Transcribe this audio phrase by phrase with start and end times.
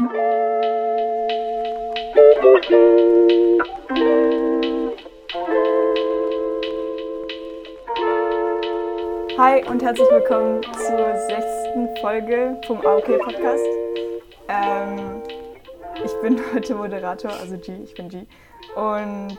[0.00, 0.06] Hi
[9.68, 13.62] und herzlich willkommen zur sechsten Folge vom AOK Podcast.
[14.48, 15.20] Ähm,
[16.02, 18.26] ich bin heute Moderator, also G, ich bin G.
[18.76, 19.36] Und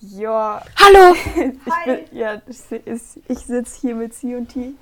[0.00, 0.62] ja.
[0.76, 1.14] Hallo!
[1.34, 2.60] ich bin, ja, ich
[3.40, 4.72] sitze hier mit C und T.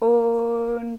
[0.00, 0.98] Und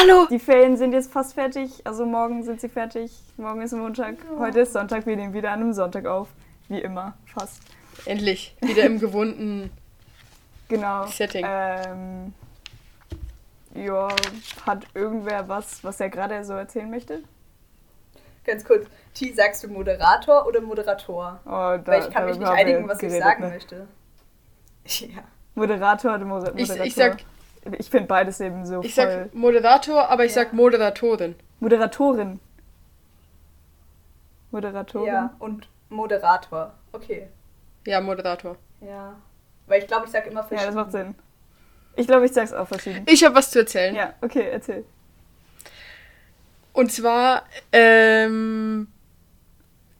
[0.00, 0.26] Hallo!
[0.30, 1.82] die Ferien sind jetzt fast fertig.
[1.84, 3.12] Also morgen sind sie fertig.
[3.36, 4.14] Morgen ist Montag.
[4.38, 5.04] Heute ist Sonntag.
[5.04, 6.28] Wir nehmen wieder an einem Sonntag auf.
[6.68, 7.60] Wie immer, fast.
[8.06, 9.70] Endlich, wieder im gewohnten
[10.68, 11.04] Genau.
[11.06, 11.44] Setting.
[11.46, 12.32] Ähm,
[13.74, 14.08] ja,
[14.64, 17.22] hat irgendwer was, was er gerade so erzählen möchte?
[18.44, 21.40] Ganz kurz, T, sagst du Moderator oder Moderator?
[21.44, 23.48] Oh, da, Weil ich kann mich nicht einigen, was ich geredet, sagen ne?
[23.50, 23.86] möchte.
[24.86, 25.22] Ja.
[25.54, 26.86] Moderator oder Moder Ich, Moderator?
[26.86, 27.18] ich sag,
[27.78, 29.04] Ich finde beides eben so ich voll.
[29.04, 30.42] sag Moderator, aber ich Ja.
[30.44, 31.34] sag Moderatorin.
[31.60, 32.40] Moderatorin.
[34.50, 35.06] Moderatorin.
[35.06, 36.72] ja, und Moderator.
[36.92, 37.28] Okay.
[37.86, 38.56] Ja, Moderator.
[38.80, 39.14] Ja.
[39.66, 40.66] Weil ich glaube, ich sage immer Ja, verschieden.
[40.66, 41.14] das macht Sinn.
[41.96, 43.04] Ich glaube, ich sag's auch verschieden.
[43.06, 43.94] Ich habe was zu erzählen.
[43.94, 44.84] Ja, okay, erzähl.
[46.72, 48.88] Und zwar, ähm,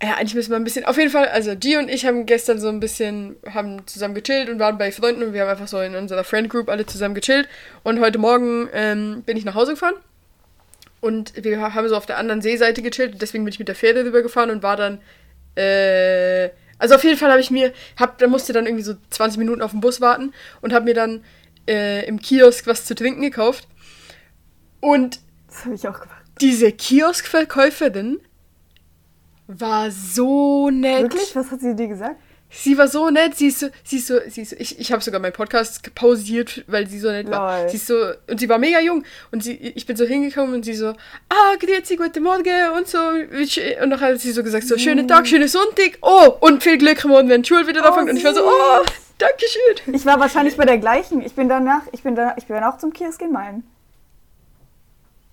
[0.03, 2.59] ja, eigentlich müssen wir ein bisschen, auf jeden Fall, also G und ich haben gestern
[2.59, 5.79] so ein bisschen, haben zusammen gechillt und waren bei Freunden und wir haben einfach so
[5.81, 7.48] in unserer Friend Group alle zusammen gechillt.
[7.83, 9.95] Und heute Morgen ähm, bin ich nach Hause gefahren
[11.01, 13.75] und wir haben so auf der anderen Seeseite gechillt und deswegen bin ich mit der
[13.75, 15.01] Fähre rübergefahren und war dann,
[15.55, 19.39] äh, also auf jeden Fall habe ich mir, hab, da musste dann irgendwie so 20
[19.39, 21.23] Minuten auf den Bus warten und habe mir dann
[21.69, 23.69] äh, im Kiosk was zu trinken gekauft.
[24.81, 26.25] Und Das habe ich auch gemacht.
[26.41, 28.19] diese Kioskverkäuferin
[29.59, 31.03] war so nett.
[31.03, 31.34] Wirklich?
[31.34, 32.17] Was hat sie dir gesagt?
[32.53, 34.91] Sie war so nett, sie ist so, sie ist so, sie ist so, ich, ich
[34.91, 37.61] habe sogar meinen Podcast pausiert, weil sie so nett war.
[37.61, 37.69] Lol.
[37.71, 37.95] Sie ist so,
[38.28, 39.05] und sie war mega jung.
[39.31, 42.98] Und sie, ich bin so hingekommen und sie so, ah, grüezi, guten Morgen und so.
[42.98, 43.56] Und
[43.93, 45.98] dann hat sie so gesagt, so, schönen Tag, schönen Sonntag.
[46.03, 48.11] Oh, und viel Glück morgen, wenn die Schule wieder Oh, anfängt.
[48.11, 48.84] und ich war so, oh,
[49.19, 49.95] danke schön.
[49.95, 51.22] Ich war wahrscheinlich bei der gleichen.
[51.25, 53.62] Ich bin danach, ich bin danach, ich bin auch zum Kiosk in Main.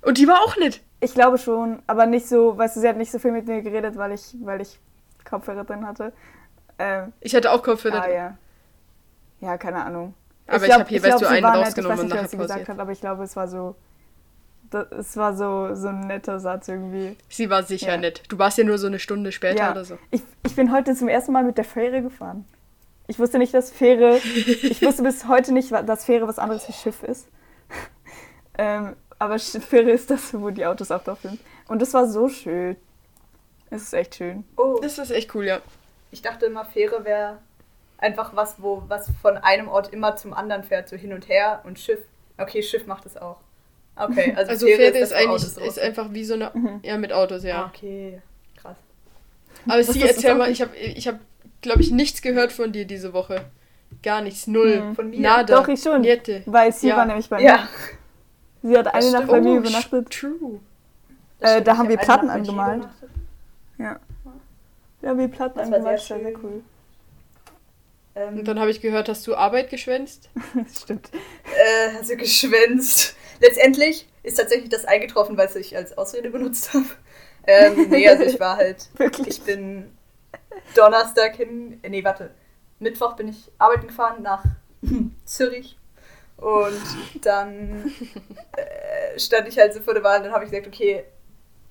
[0.02, 0.82] Und die war auch nett.
[1.00, 3.62] Ich glaube schon, aber nicht so, weißt du, sie hat nicht so viel mit mir
[3.62, 4.80] geredet, weil ich, weil ich
[5.30, 6.14] Kopfhörer drin hatte.
[6.80, 8.04] Ähm, Ich hatte auch Kopfhörer.
[8.04, 8.38] ah, ja.
[9.42, 10.14] Ja, keine Ahnung.
[10.48, 11.68] Aber ich glaub- hab hier, weißt du, einen war nett.
[11.68, 12.70] rausgenommen ich weiß und nicht, nachher was sie gesagt pausiert.
[12.70, 13.76] hat, aber ich glaube, es war so,
[14.72, 17.16] das, es war so, so ein netter Satz irgendwie.
[17.30, 17.98] Sie war sicher Ja.
[17.98, 18.24] nett.
[18.30, 19.72] Du warst ja nur so eine Stunde später Ja.
[19.72, 19.98] oder so.
[20.12, 22.46] Ich, ich bin heute zum ersten Mal mit der Fähre gefahren.
[23.08, 26.74] Ich wusste nicht, dass Fähre, ich wusste bis heute nicht, dass Fähre was anderes wie
[26.74, 27.28] Schiff ist.
[28.58, 31.40] ähm, aber Fähre ist das, wo die Autos auch drauf sind.
[31.68, 32.76] Und das war so schön.
[33.70, 34.44] Es ist echt schön.
[34.56, 35.60] Oh, Das ist echt cool, ja.
[36.12, 37.40] ich dachte immer, Fähre wäre
[37.98, 41.62] einfach was, wo was von einem Ort immer zum anderen fährt, so hin und her
[41.66, 42.00] und Schiff.
[42.38, 43.38] Okay, Schiff macht es auch.
[43.96, 46.80] Okay, also, Also Fähre das, ist wo eigentlich ist einfach wie so eine, Mhm.
[46.84, 47.66] ja, mit Autos, ja.
[47.66, 48.22] Okay,
[48.56, 48.78] krass.
[49.68, 51.20] Aber Was sie, ist das erzähl mal, ich habe, ich hab,
[51.62, 53.46] glaube ich, nichts gehört von dir diese Woche.
[54.04, 54.80] Gar nichts, null.
[54.82, 54.96] Mhm.
[54.96, 55.20] Von mir?
[55.20, 55.56] Nada.
[55.60, 56.02] Doch, ich schon.
[56.02, 56.44] Niente.
[56.46, 56.98] Weil sie Ja.
[56.98, 57.68] war nämlich bei Ja, mir.
[58.64, 60.10] Sie hat eine Nacht bei mir Oh, übernachtet.
[60.10, 60.60] True.
[61.40, 61.68] Äh, stimmt.
[61.68, 62.88] da haben hab wir Platten angemalt.
[63.78, 64.00] Ja.
[65.02, 66.00] Ja, wie Platten Das angemalt.
[66.02, 66.64] sehr Das war sehr cool.
[68.16, 70.30] Ähm, Und dann habe ich gehört, hast du Arbeit geschwänzt.
[70.56, 71.10] Das stimmt.
[71.14, 73.16] äh, also geschwänzt.
[73.40, 76.86] Letztendlich ist tatsächlich das eingetroffen, weil ich als Ausrede benutzt habe.
[77.46, 79.28] Ähm, nee, also ich war halt, Wirklich.
[79.28, 79.92] ich bin
[80.76, 82.32] Donnerstag hin, äh, nee, warte,
[82.80, 84.44] Mittwoch bin ich arbeiten gefahren nach
[85.26, 85.78] Zürich
[86.38, 87.92] und dann
[88.56, 91.06] äh, stand ich halt so vor der Wahl und dann habe ich gesagt, okay,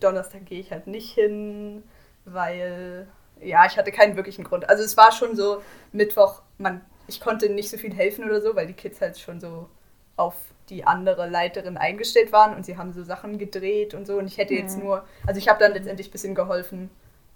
[0.00, 1.82] Donnerstag gehe ich halt nicht hin,
[2.24, 3.06] weil,
[3.40, 4.68] ja, ich hatte keinen wirklichen Grund.
[4.68, 5.62] Also es war schon so,
[5.92, 9.40] Mittwoch, man, ich konnte nicht so viel helfen oder so, weil die Kids halt schon
[9.40, 9.68] so
[10.16, 10.34] auf
[10.68, 14.36] die andere Leiterin eingestellt waren und sie haben so Sachen gedreht und so und ich
[14.38, 14.84] hätte jetzt Mhm.
[14.84, 16.90] nur, also ich habe dann letztendlich ein bisschen geholfen,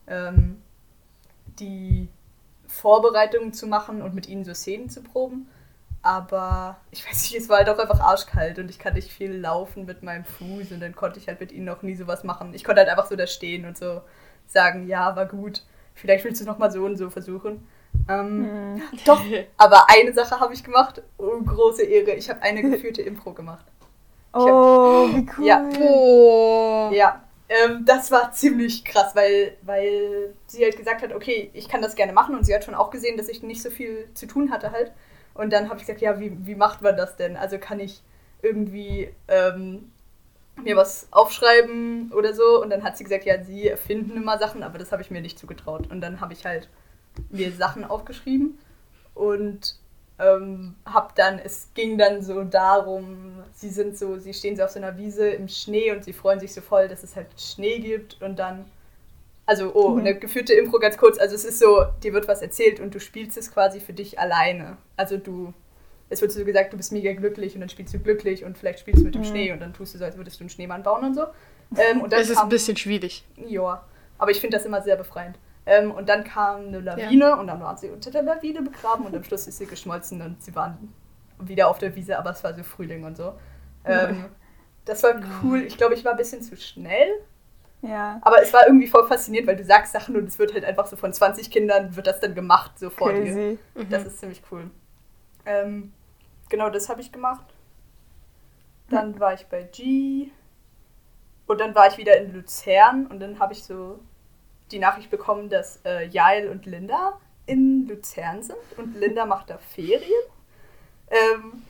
[0.08, 0.60] ähm,
[1.58, 2.08] die
[2.66, 5.48] Vorbereitungen zu machen und mit ihnen so Szenen zu proben.
[6.02, 9.32] Aber ich weiß nicht, es war halt auch einfach arschkalt und ich kann nicht viel
[9.36, 12.54] laufen mit meinem Fuß und dann konnte ich halt mit ihnen noch nie sowas machen.
[12.54, 14.00] Ich konnte halt einfach so da stehen und so
[14.46, 15.62] sagen, ja, war gut.
[15.94, 17.66] Vielleicht willst du es nochmal so und so versuchen.
[18.08, 18.82] Ähm, Mhm.
[19.04, 19.22] Doch,
[19.58, 21.02] aber eine Sache habe ich gemacht.
[21.18, 22.12] Oh, große Ehre.
[22.12, 23.66] Ich habe eine geführte Impro gemacht.
[24.32, 25.44] Oh, wie cool.
[25.46, 25.58] Ja.
[25.76, 26.92] Boah.
[26.92, 31.82] Ja, ähm, das war ziemlich krass, weil, weil sie halt gesagt hat, okay, ich kann
[31.82, 34.26] das gerne machen und sie hat schon auch gesehen, dass ich nicht so viel zu
[34.26, 34.92] tun hatte halt.
[35.34, 37.36] Und dann habe ich gesagt, ja, wie, wie macht man das denn?
[37.36, 38.02] Also kann ich
[38.42, 39.90] irgendwie ähm,
[40.62, 42.62] mir was aufschreiben oder so?
[42.62, 45.20] Und dann hat sie gesagt, ja, sie erfinden immer Sachen, aber das habe ich mir
[45.20, 45.90] nicht zugetraut.
[45.90, 46.68] Und dann habe ich halt
[47.30, 48.58] mir Sachen aufgeschrieben
[49.14, 49.76] und
[50.18, 54.70] ähm, hab dann, es ging dann so darum, sie sind so, sie stehen so auf
[54.70, 57.78] so einer Wiese im Schnee und sie freuen sich so voll, dass es halt Schnee
[57.78, 58.66] gibt und dann,
[59.50, 59.98] also, oh, Mhm.
[60.00, 63.00] eine geführte Impro ganz kurz, also es ist so, dir wird was erzählt und du
[63.00, 64.76] spielst es quasi für dich alleine.
[64.96, 65.52] Also du,
[66.08, 68.78] es wird so gesagt, du bist mega glücklich und dann spielst du glücklich und vielleicht
[68.78, 69.26] spielst du mit dem Mhm.
[69.26, 71.26] Schnee und dann tust du so, als würdest du einen Schneemann bauen und so.
[71.76, 73.24] Ähm, und Das ist kam- ein bisschen schwierig.
[73.48, 73.84] ja,
[74.18, 75.36] aber ich finde das immer sehr befreiend.
[75.66, 79.14] Ähm, und dann kam eine Lawine und dann waren sie unter der Lawine begraben und
[79.16, 80.92] am Schluss ist sie geschmolzen und sie waren
[81.40, 83.32] wieder auf der Wiese, aber es war so Frühling und so.
[83.84, 84.26] Ähm,
[84.84, 85.62] das war cool.
[85.62, 87.08] Ich glaube, ich war ein bisschen zu schnell,
[87.82, 88.18] Ja.
[88.22, 90.86] aber es war irgendwie voll faszinierend, weil du sagst Sachen und es wird halt einfach
[90.86, 93.22] so von 20 Kindern wird das dann gemacht so vor dir.
[93.22, 93.58] Crazy.
[93.88, 94.70] Das ist ziemlich cool.
[95.46, 95.92] Ähm,
[96.50, 97.46] genau, das habe ich gemacht.
[98.90, 100.28] Dann war ich bei G.
[101.46, 103.98] Und dann war ich wieder in Luzern und dann habe ich so
[104.70, 109.58] die Nachricht bekommen, dass äh, Jael und Linda in Luzern sind und Linda macht da
[109.58, 110.22] Ferien.
[111.10, 111.62] Ähm,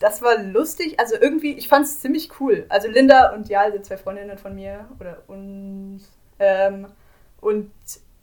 [0.00, 0.98] das war lustig.
[0.98, 2.66] Also irgendwie, ich fand es ziemlich cool.
[2.68, 6.08] Also Linda und Jael sind zwei Freundinnen von mir oder uns.
[6.38, 6.86] Ähm,
[7.40, 7.70] und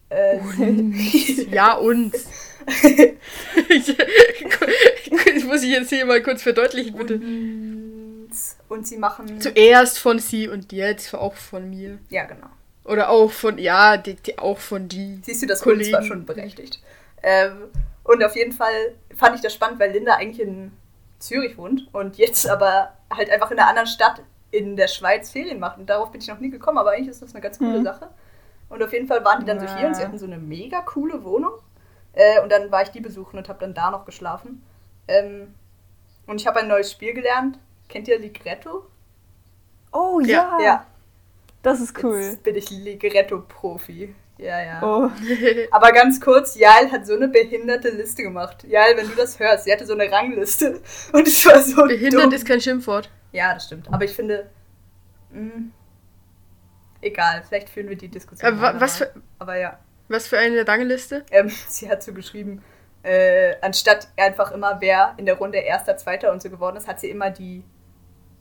[0.09, 0.39] äh,
[1.51, 2.13] Ja, und.
[3.69, 3.89] ich,
[5.35, 7.15] ich muss ich jetzt hier mal kurz verdeutlichen, bitte.
[7.15, 8.29] und,
[8.69, 9.39] und sie machen.
[9.39, 11.99] Zuerst von sie und jetzt auch von mir.
[12.09, 12.47] Ja, genau.
[12.83, 15.19] Oder auch von, ja, die, die auch von die.
[15.23, 15.93] Siehst du, das Kollegen.
[15.93, 16.81] War schon berechtigt.
[17.21, 17.63] Ähm,
[18.03, 20.71] und auf jeden Fall fand ich das spannend, weil Linda eigentlich in
[21.19, 24.21] Zürich wohnt und jetzt aber halt einfach in einer anderen Stadt
[24.51, 25.77] in der Schweiz Ferien macht.
[25.77, 27.83] Und darauf bin ich noch nie gekommen, aber eigentlich ist das eine ganz coole Mhm.
[27.83, 28.09] Sache.
[28.69, 29.77] Und auf jeden Fall waren die dann so Ja.
[29.77, 31.53] hier und sie hatten so eine mega coole Wohnung.
[32.13, 34.63] Äh, und dann war ich die besuchen und habe dann da noch geschlafen.
[35.07, 35.53] Ähm,
[36.25, 37.59] und ich habe ein neues Spiel gelernt.
[37.89, 38.85] Kennt ihr Ligretto?
[39.93, 40.57] Oh Ja.
[40.59, 40.63] ja.
[40.65, 40.85] Ja.
[41.63, 42.19] Das ist cool.
[42.19, 44.13] Jetzt bin ich Ligretto-Profi.
[44.37, 44.83] Ja, ja.
[44.83, 45.09] Oh.
[45.71, 48.63] Aber ganz kurz, Jael hat so eine behinderte Liste gemacht.
[48.67, 50.81] Jael, wenn du das hörst, sie hatte so eine Rangliste.
[51.13, 52.33] Und es war so Behindert dumm.
[52.33, 53.09] ist kein Schimpfwort.
[53.31, 53.87] Ja, das stimmt.
[53.91, 54.49] Aber ich finde,
[55.31, 55.71] mh,
[57.01, 58.59] egal, vielleicht führen wir die Diskussion.
[58.59, 61.25] Aber was für, Aber ja, was für eine Rangliste?
[61.31, 62.63] ähm, sie hat so geschrieben,
[63.03, 66.99] äh, anstatt einfach immer, wer in der Runde Erster, Zweiter und so geworden ist, hat
[66.99, 67.63] sie immer die,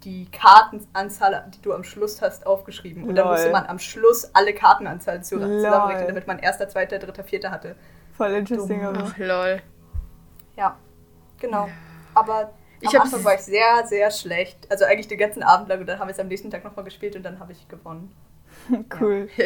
[0.07, 3.03] die Kartenanzahl, die du am Schluss hast, aufgeschrieben.
[3.03, 3.35] Und dann Lol.
[3.35, 7.75] musste man am Schluss alle Kartenanzahl zusammenrechnen, damit man Erster, Zweiter, Dritter, Vierter hatte.
[8.17, 8.97] Voll interesting, Dumm.
[8.99, 9.61] Ach, lol.
[10.57, 10.77] Ja,
[11.41, 11.69] genau.
[12.15, 14.71] Aber Ich am Anfang war ich sehr, sehr schlecht.
[14.71, 16.85] Also eigentlich den ganzen Abend lang und dann haben wir es am nächsten Tag nochmal
[16.85, 18.15] gespielt und dann habe ich gewonnen.
[18.99, 19.29] Cool.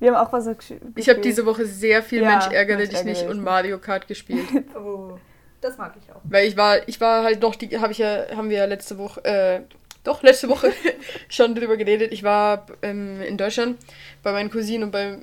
[0.00, 0.80] Wir haben auch was gespielt.
[0.96, 3.42] Ich habe diese Woche sehr viel Ja, Mensch ärgere Mensch, dich ärgere nicht und.
[3.44, 4.46] Mario Kart gespielt.
[4.74, 5.18] Oh,
[5.60, 6.20] das mag ich auch.
[6.24, 8.96] Weil ich war, ich war halt noch, die habe ich ja, haben wir ja letzte
[8.96, 9.60] Woche, äh,
[10.04, 10.72] doch, letzte Woche
[11.28, 12.12] schon drüber geredet.
[12.12, 13.78] Ich war ähm, in Deutschland
[14.22, 15.18] bei meinen Cousinen und bei,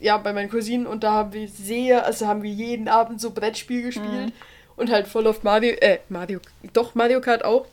[0.00, 3.30] ja, bei meinen Cousinen und da haben wir sehr, also haben wir jeden Abend so
[3.30, 4.32] Brettspiel gespielt
[4.76, 6.40] und halt voll auf Mario, äh, Mario,
[6.72, 7.66] doch, Mario Kart auch.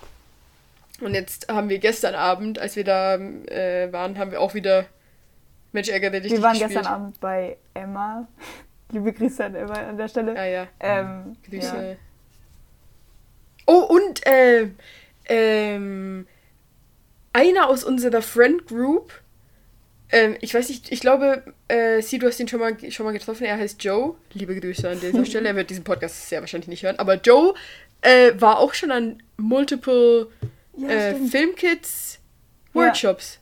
[1.01, 4.85] Und jetzt haben wir gestern Abend, als wir da äh, waren, haben wir auch wieder
[5.73, 6.71] Mensch ärgere dich Wir waren gespielt.
[6.71, 8.27] gestern Abend bei Emma.
[8.91, 10.33] Liebe Grüße an Emma an der Stelle.
[10.35, 10.67] Ja, ja.
[10.79, 11.89] Ähm, Grüße.
[11.89, 11.95] ja.
[13.67, 14.69] Oh, und äh,
[15.25, 16.27] ähm,
[17.35, 19.11] einer aus unserer Friend Group,
[20.11, 23.11] ähm, ich weiß nicht, ich glaube, äh, sie, du hast ihn schon mal, schon mal
[23.11, 24.15] getroffen, er heißt Joe.
[24.33, 27.53] Liebe Grüße an dieser Stelle, er wird diesen Podcast sehr wahrscheinlich nicht hören, aber Joe
[28.01, 30.27] äh, war auch schon an multiple
[30.77, 31.15] Ja, äh.
[31.15, 32.19] Filmkids
[32.73, 32.81] Ja.
[32.81, 33.39] Workshops.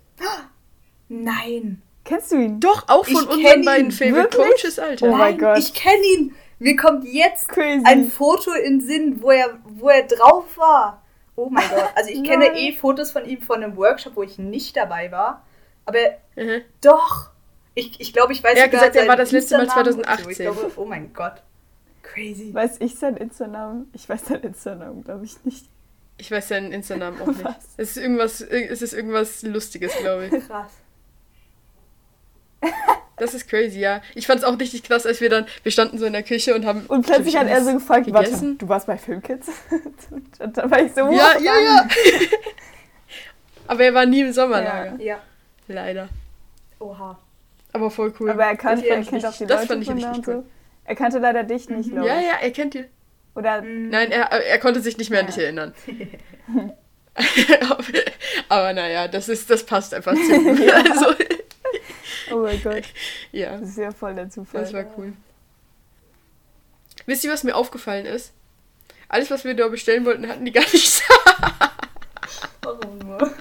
[1.10, 1.81] Nein.
[2.06, 2.60] Kennst du ihn?
[2.60, 3.91] Doch, auch von Ich unseren beiden.
[3.91, 4.62] Favorite Wirklich?
[4.63, 5.06] Coaches, Alter.
[5.08, 5.58] Oh mein Nein, Gott.
[5.60, 6.36] Ich kenne ihn.
[6.60, 7.84] Mir kommt jetzt Crazy.
[7.86, 11.02] ein Foto in den Sinn, wo er, wo er drauf war.
[11.36, 11.90] Oh mein Gott.
[11.96, 15.46] Also ich kenne eh Fotos von ihm von einem Workshop, wo ich nicht dabei war.
[15.86, 16.00] Aber
[16.36, 16.62] Mhm.
[16.82, 17.30] doch.
[17.75, 19.96] Ich, ich glaube, ich weiß Er hat gesagt, er war das letzte Mal Insta-Namen und
[19.96, 20.02] so.
[20.04, 20.30] 2018.
[20.32, 21.42] Ich glaube, oh mein Gott.
[22.04, 22.54] Crazy.
[22.54, 23.90] Weiß ich seinen Insta-Namen?
[23.94, 25.66] Ich weiß seinen Insta-Namen, glaube ich nicht.
[26.18, 27.44] Ich weiß seinen Insta-Namen auch nicht.
[27.44, 27.56] Was?
[27.78, 30.48] Es ist irgendwas, es ist irgendwas Lustiges, glaube ich.
[30.48, 30.72] Krass.
[33.17, 34.01] Das ist crazy, ja.
[34.15, 36.55] Ich fand es auch richtig krass, als wir dann, wir standen so in der Küche
[36.55, 36.86] und haben.
[36.88, 38.58] Und plötzlich hat er so gefragt, warte, gegessen.
[38.58, 39.48] du warst bei Filmkids?
[40.39, 41.41] Und dann war ich so, Ja, wow.
[41.41, 41.88] ja, ja.
[43.67, 45.00] Aber er war nie im Sommerlager.
[45.01, 45.20] Ja.
[45.67, 46.10] Leider.
[46.79, 47.17] Oha.
[47.72, 48.29] Aber voll cool.
[48.32, 50.25] Aber er, kann, Das fand er kennt auch die das Leute fand ich richtig und
[50.25, 50.46] so.
[50.86, 52.25] Er kannte leider dich nicht, glaube ja, ich.
[52.27, 52.86] ja, er kennt ihn.
[53.36, 53.89] Oder Mhm.
[53.89, 55.32] Nein, er, er konnte sich nicht mehr an Ja.
[55.32, 55.74] dich erinnern.
[58.50, 60.72] Aber naja, das ist, das passt einfach zu gut.
[60.72, 61.05] Also,
[62.34, 62.84] Oh mein Gott,
[63.32, 64.62] ja, das ist ja voll der Zufall.
[64.62, 65.13] das war cool.
[67.06, 68.34] Wisst ihr, was mir aufgefallen ist?
[69.08, 71.04] Alles, was wir da bestellen wollten, hatten die gar nicht.
[72.62, 73.32] Warum nur?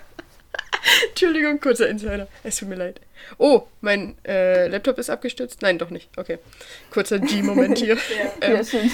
[1.08, 2.28] Entschuldigung, kurzer Insider.
[2.42, 3.00] Es tut mir leid.
[3.38, 5.62] Oh, mein äh, Laptop ist abgestürzt.
[5.62, 6.10] Nein, doch nicht.
[6.18, 6.38] Okay.
[6.90, 7.94] Kurzer G-Moment hier.
[7.94, 8.48] Ja.
[8.48, 8.92] Ja, ähm, stimmt.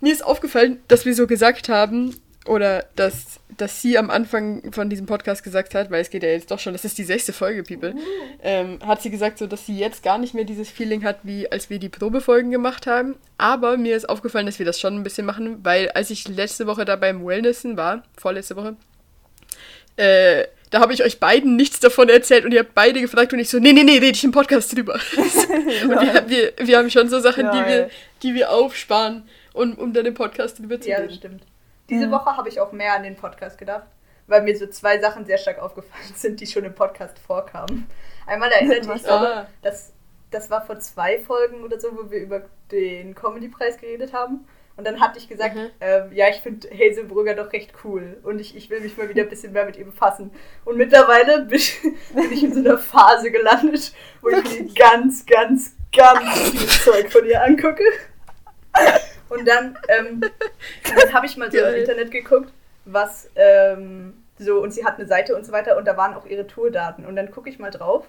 [0.00, 4.88] mir ist aufgefallen, dass wir so gesagt haben, oder dass, dass sie am Anfang von
[4.90, 7.32] diesem Podcast gesagt hat, weil es geht ja jetzt doch schon, das ist die sechste
[7.32, 7.94] Folge, People,
[8.42, 11.50] ähm, hat sie gesagt, so, dass sie jetzt gar nicht mehr dieses Feeling hat, wie
[11.50, 13.16] als wir die Probefolgen gemacht haben.
[13.38, 16.66] Aber mir ist aufgefallen, dass wir das schon ein bisschen machen, weil als ich letzte
[16.66, 18.76] Woche da beim Wellnessen war, vorletzte Woche,
[19.96, 23.38] äh, da habe ich euch beiden nichts davon erzählt und ihr habt beide gefragt und
[23.38, 24.94] ich so, nee, nee, nee, rede ich im Podcast drüber.
[25.16, 27.90] und wir, wir, wir haben schon so Sachen, die wir,
[28.22, 29.22] die wir aufsparen,
[29.54, 31.08] um, um dann im Podcast drüber zu Ja, reden.
[31.08, 31.42] das stimmt.
[31.88, 32.12] Diese Mhm.
[32.12, 33.86] Woche habe ich auch mehr an den Podcast gedacht,
[34.26, 37.86] weil mir so zwei Sachen sehr stark aufgefallen sind, die schon im Podcast vorkamen.
[38.26, 38.96] Einmal erinnerte ich, Was?
[39.02, 39.46] ich glaube, Ah.
[39.62, 39.92] das,
[40.50, 44.46] war vor zwei Folgen oder so, wo wir über den Comedy-Preis geredet haben.
[44.76, 45.70] Und dann hatte ich gesagt, Mhm.
[45.80, 49.08] ähm, ja, ich finde Hazel Brugger doch recht cool und ich, ich will mich mal
[49.08, 50.30] wieder ein bisschen mehr mit ihr befassen.
[50.66, 51.60] Und mittlerweile bin,
[52.14, 57.10] bin ich in so einer Phase gelandet, wo ich mir ganz, ganz, ganz viel Zeug
[57.10, 57.84] von ihr angucke.
[59.28, 60.20] Und dann, ähm,
[60.96, 61.80] dann habe ich mal so im Geil.
[61.80, 62.52] Internet geguckt,
[62.84, 66.26] was ähm, so, und sie hat eine Seite und so weiter und da waren auch
[66.26, 67.06] ihre Tourdaten.
[67.06, 68.06] Und dann gucke ich mal drauf.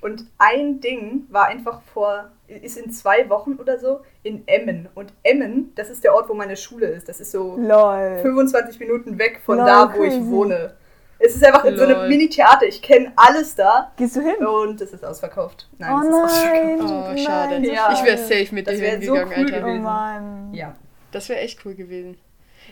[0.00, 4.88] Und ein Ding war einfach vor, ist in zwei Wochen oder so in Emmen.
[4.94, 7.08] Und Emmen, das ist der Ort, wo meine Schule ist.
[7.08, 8.18] Das ist so Lol.
[8.22, 10.26] 25 Minuten weg von Lol, da, wo ich crazy.
[10.26, 10.74] wohne.
[11.18, 11.94] Es ist einfach so Lol.
[11.94, 12.66] eine Mini-Theater.
[12.66, 13.92] Ich kenne alles da.
[13.96, 14.44] Gehst du hin?
[14.46, 15.68] Und es ist ausverkauft.
[15.78, 16.82] Nein, oh es ist ausverkauft.
[16.82, 17.14] nein.
[17.14, 17.52] Oh, schade.
[17.54, 17.92] Nein, so Ja.
[17.94, 19.56] Ich wäre safe mit dir Das wär so hingegangen, cool Alter.
[19.58, 19.82] Oh gewesen.
[19.82, 20.54] Mann.
[20.54, 20.76] Ja.
[21.12, 22.18] Das wäre echt cool gewesen.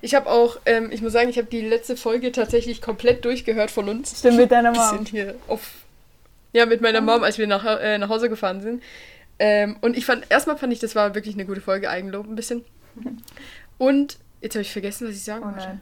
[0.03, 3.71] Ich habe auch, ähm, ich muss sagen, ich habe die letzte Folge tatsächlich komplett durchgehört
[3.71, 4.19] von uns.
[4.19, 5.07] Stimmt, mit deiner Wir sind Mom.
[5.07, 5.71] hier auf.
[6.53, 8.83] Ja, mit meiner Mom, als wir nach, äh, nach Hause gefahren sind.
[9.39, 12.35] Ähm, und ich fand, erstmal fand ich, das war wirklich eine gute Folge, Eigenlob ein
[12.37, 12.65] bisschen.
[13.79, 15.81] Und, jetzt habe ich vergessen, was ich sagen Oh wollte.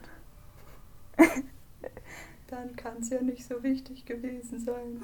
[2.53, 5.01] Dann kann es ja nicht so wichtig gewesen sein.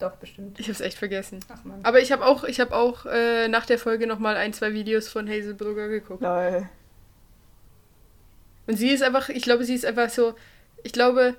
[0.00, 0.58] Doch, bestimmt.
[0.58, 1.38] Ich habe es echt vergessen.
[1.48, 1.84] Ach man.
[1.84, 5.08] Aber ich habe auch, ich habe auch äh, nach der Folge nochmal ein, zwei Videos
[5.08, 6.22] von Hazel Brugger geguckt.
[6.22, 6.68] Lol.
[8.66, 10.34] Und sie ist einfach, ich glaube, sie ist einfach so,
[10.82, 11.36] ich glaube,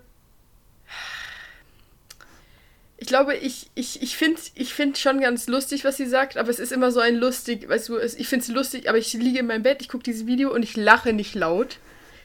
[2.95, 6.50] ich glaube, ich, ich, ich finde ich find schon ganz lustig, was sie sagt, aber
[6.50, 9.39] es ist immer so ein lustig, weißt du, ich finde es lustig, aber ich liege
[9.39, 11.79] in meinem Bett, ich gucke dieses Video und ich lache nicht laut,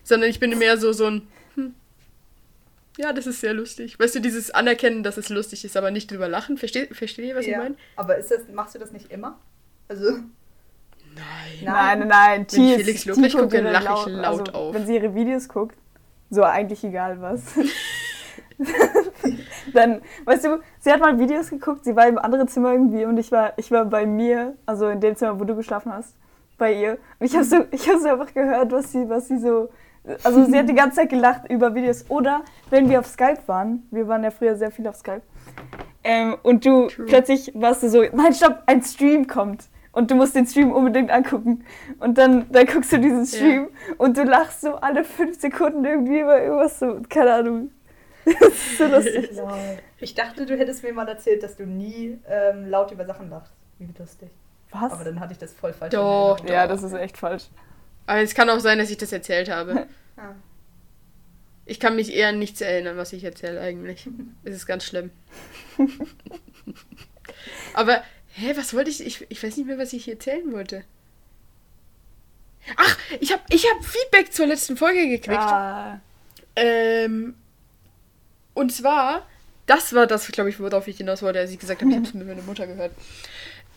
[0.05, 1.27] sondern ich bin mehr so, so ein,
[2.99, 3.99] ja, das ist sehr lustig.
[3.99, 6.57] Weißt du, dieses Anerkennen, dass es lustig ist, aber nicht drüber lachen.
[6.59, 7.59] Versteht, versteht ihr, was ich ja.
[7.59, 7.77] meine?
[7.97, 9.39] Aber ist das, machst du das nicht immer?
[9.89, 11.65] Also, Nein.
[11.65, 12.47] Nein, nein, nein.
[12.51, 14.75] Wenn ich T- Felix Lobrecht guckt gucke, ihre lache ich laut- laut also, auf.
[14.75, 15.77] Wenn sie ihre Videos guckt,
[16.31, 17.43] so eigentlich egal was.
[19.73, 23.17] Dann, weißt du, sie hat mal Videos geguckt, sie war im anderen Zimmer irgendwie und
[23.19, 26.17] ich war, ich war bei mir, also in dem Zimmer, wo du geschlafen hast,
[26.57, 26.99] bei ihr.
[27.19, 29.71] Und ich habe so, ich habe so einfach gehört, was sie, was sie so.
[30.25, 32.05] Also sie hat die ganze Zeit gelacht über Videos.
[32.09, 35.23] Oder wenn wir auf Skype waren, wir waren ja früher sehr viel auf Skype.
[36.05, 37.07] Ähm, und du True.
[37.07, 39.65] plötzlich warst du so, nein, stopp, ein Stream kommt.
[39.93, 41.65] Und du musst den Stream unbedingt angucken.
[41.99, 46.21] Und dann, dann guckst du diesen Stream und du lachst so alle fünf Sekunden irgendwie
[46.21, 47.71] über irgendwas so, keine Ahnung.
[48.41, 49.31] Das ist so lustig.
[49.99, 53.55] ich dachte, du hättest mir mal erzählt, dass du nie ähm, laut über Sachen lachst.
[53.79, 54.29] Wie lustig.
[54.71, 54.93] Was?
[54.93, 55.95] Aber dann hatte ich das voll falsch.
[55.95, 56.39] Doch.
[56.47, 57.49] Ja, das ist echt falsch.
[58.09, 59.87] Aber es kann auch sein, dass ich das erzählt habe.
[60.21, 60.35] Ah.
[61.65, 64.09] Ich kann mich eher an nichts erinnern, was ich erzähle eigentlich.
[64.43, 65.13] Es ist ganz schlimm.
[67.75, 69.07] Aber, hä, was wollte ich?
[69.07, 69.25] ich?
[69.29, 70.83] Ich weiß nicht mehr, was ich erzählen wollte.
[72.77, 75.39] Ach, ich habe ich hab Feedback zur letzten Folge gekriegt.
[75.39, 76.01] Ah,
[76.57, 77.37] Ähm,
[78.55, 79.25] und zwar,
[79.67, 82.09] das war das, glaube ich, worauf ich hinaus wollte, als ich gesagt habe, ich habe
[82.09, 82.91] es mit meiner Mutter gehört.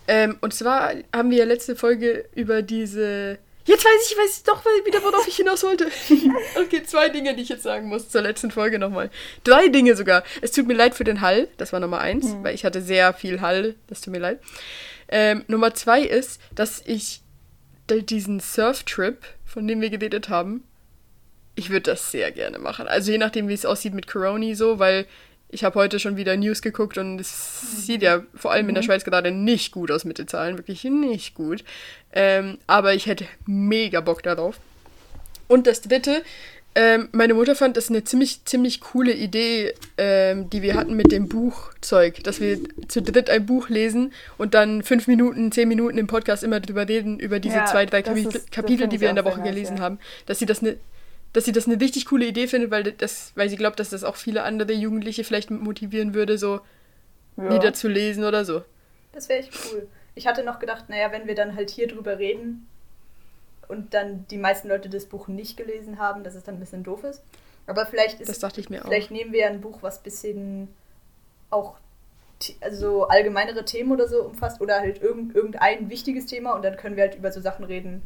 [0.08, 3.38] Ähm, und zwar haben wir ja letzte Folge über diese.
[3.66, 5.88] Jetzt weiß ich, weiß ich doch wieder, worauf ich hinaus wollte.
[6.56, 9.12] okay, zwei Dinge, die ich jetzt sagen muss zur letzten Folge nochmal.
[9.44, 10.24] Drei Dinge sogar.
[10.42, 13.14] Es tut mir leid für den Hall, das war Nummer eins, weil ich hatte sehr
[13.14, 14.40] viel Hall, das tut mir leid.
[15.10, 17.22] Ähm, Nummer zwei ist, dass ich
[17.90, 20.64] diesen Surftrip, von dem wir geredet haben,
[21.56, 22.88] ich würde das sehr gerne machen.
[22.88, 25.06] Also je nachdem, wie es aussieht mit Corona so, weil
[25.52, 28.82] ich habe heute schon wieder News geguckt und es sieht ja vor allem in der
[28.84, 31.64] Schweiz gerade nicht gut aus mit den Zahlen, wirklich nicht gut.
[32.14, 34.60] Ähm, aber ich hätte mega Bock darauf.
[35.48, 36.24] Und das dritte,
[36.74, 41.12] ähm, meine Mutter fand das eine ziemlich, ziemlich coole Idee, ähm, die wir hatten mit
[41.12, 45.98] dem Buchzeug, dass wir zu dritt ein Buch lesen und dann fünf Minuten, zehn Minuten
[45.98, 49.10] im Podcast immer drüber reden, über diese Ja, zwei, drei Kapitel, ist- Kapitel die wir
[49.10, 49.84] in der Woche gelesen ja.
[49.84, 50.78] haben, dass sie das eine
[51.34, 54.04] dass sie das eine richtig coole Idee findet, weil das, weil sie glaubt, dass das
[54.04, 56.62] auch viele andere Jugendliche vielleicht motivieren würde, so
[57.38, 57.50] ja.
[57.50, 58.64] Lieder zu lesen oder so.
[59.14, 59.88] Das wäre echt cool.
[60.16, 62.68] Ich hatte noch gedacht, naja, wenn wir dann halt hier drüber reden
[63.68, 66.84] und dann die meisten Leute das Buch nicht gelesen haben, dass es dann ein bisschen
[66.84, 67.22] doof ist.
[67.68, 68.88] Aber vielleicht ist Das dachte ich mir auch.
[68.88, 70.68] Vielleicht nehmen wir ja ein Buch, was ein bisschen
[71.50, 71.76] auch
[72.60, 76.96] also allgemeinere Themen oder so umfasst oder halt irgend, irgendein wichtiges Thema und dann können
[76.96, 78.02] wir halt über so Sachen reden,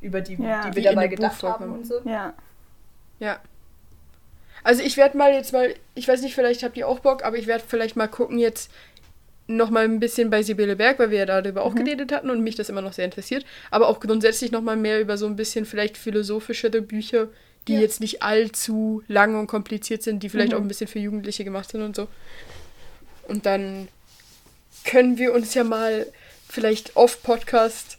[0.00, 0.62] über die, Ja.
[0.62, 2.00] die Die wir in dabei gedacht haben und so.
[2.04, 2.34] Ja.
[3.20, 3.40] Ja.
[4.62, 7.36] Also ich werde mal jetzt mal, ich weiß nicht, vielleicht habt ihr auch Bock, aber
[7.36, 8.70] ich werde vielleicht mal gucken jetzt
[9.46, 12.42] noch mal ein bisschen bei Sibylle Berg, weil wir ja darüber auch geredet hatten und
[12.42, 15.36] mich das immer noch sehr interessiert, aber auch grundsätzlich noch mal mehr über so ein
[15.36, 17.28] bisschen vielleicht philosophischere Bücher,
[17.68, 17.80] die Ja.
[17.80, 20.58] jetzt nicht allzu lang und kompliziert sind, die vielleicht Mhm.
[20.58, 22.08] auch ein bisschen für Jugendliche gemacht sind und so.
[23.28, 23.88] Und dann
[24.86, 26.06] können wir uns ja mal
[26.48, 27.98] vielleicht off Podcast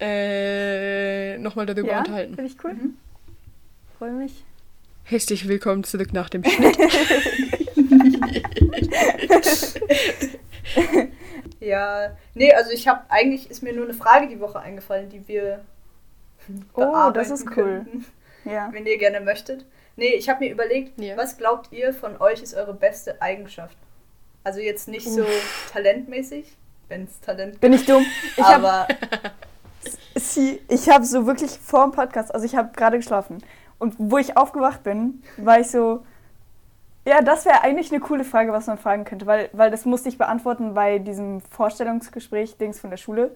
[0.00, 2.34] äh, noch mal darüber Ja, unterhalten.
[2.36, 2.72] finde ich cool.
[2.72, 2.96] Mhm.
[4.00, 4.46] Freue mich.
[5.04, 6.78] Herzlich willkommen zurück nach dem Schnitt.
[11.60, 15.28] Ja, nee, also ich habe eigentlich ist mir nur eine Frage die Woche eingefallen, die
[15.28, 15.60] wir
[16.74, 17.52] Oh, das ist cool.
[17.84, 18.06] könnten,
[18.46, 18.70] Ja.
[18.72, 19.66] wenn ihr gerne möchtet.
[19.96, 21.18] Nee, ich habe mir überlegt, Ja.
[21.18, 23.76] was glaubt ihr von euch ist eure beste Eigenschaft?
[24.42, 25.26] Also jetzt nicht so
[25.70, 26.56] talentmäßig,
[26.88, 28.06] wenn es Talent Bin ich dumm?
[28.38, 28.88] Ich habe aber
[30.14, 33.44] Sie, ich habe so wirklich vor dem Podcast, also ich habe gerade geschlafen.
[33.80, 36.04] Und wo ich aufgewacht bin, war ich so,
[37.06, 40.08] ja, das wäre eigentlich eine coole Frage, was man fragen könnte, weil, weil das musste
[40.08, 43.34] ich beantworten bei diesem Vorstellungsgespräch, Dings von der Schule.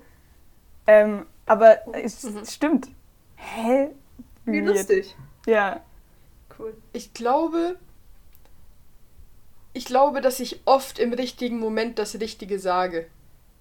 [0.87, 2.45] Ähm, aber es Mhm.
[2.47, 2.89] stimmt.
[3.37, 3.89] Hä?
[4.45, 5.17] wie lustig.
[5.47, 5.81] Ja.
[6.59, 6.75] Cool.
[6.93, 7.77] Ich glaube,
[9.73, 13.07] ich glaube, dass ich oft im richtigen Moment das Richtige sage.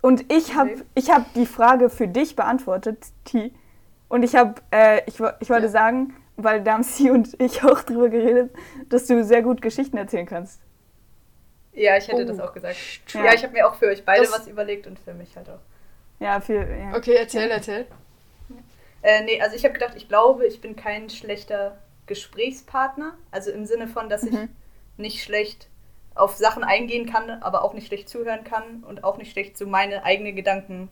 [0.01, 0.83] Und ich habe Okay.
[0.95, 3.53] ich hab die Frage für dich beantwortet, T.
[4.09, 5.69] Und ich habe, äh, ich, ich wollte Ja.
[5.69, 8.51] sagen, weil da haben sie und ich auch drüber geredet,
[8.89, 10.61] dass du sehr gut Geschichten erzählen kannst.
[11.73, 12.75] Ja, ich hätte Oh, das auch gesagt.
[12.75, 13.25] stimmt.
[13.25, 15.49] Ja, ich habe mir auch für euch beide Das- was überlegt und für mich halt
[15.49, 15.59] auch.
[16.19, 16.67] Ja, viel.
[16.79, 16.95] Ja.
[16.95, 17.85] Okay, erzähl, erzähl.
[19.01, 23.15] Äh, nee, also ich habe gedacht, ich glaube, ich bin kein schlechter Gesprächspartner.
[23.31, 24.49] Also im Sinne von, dass ich Mhm.
[24.97, 25.67] nicht schlecht
[26.15, 29.65] auf Sachen eingehen kann, aber auch nicht schlecht zuhören kann und auch nicht schlecht so
[29.65, 30.89] meine eigenen Gedanken,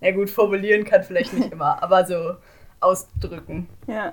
[0.00, 2.34] na gut, formulieren kann vielleicht nicht immer, aber so
[2.80, 3.68] ausdrücken.
[3.86, 4.12] Ja.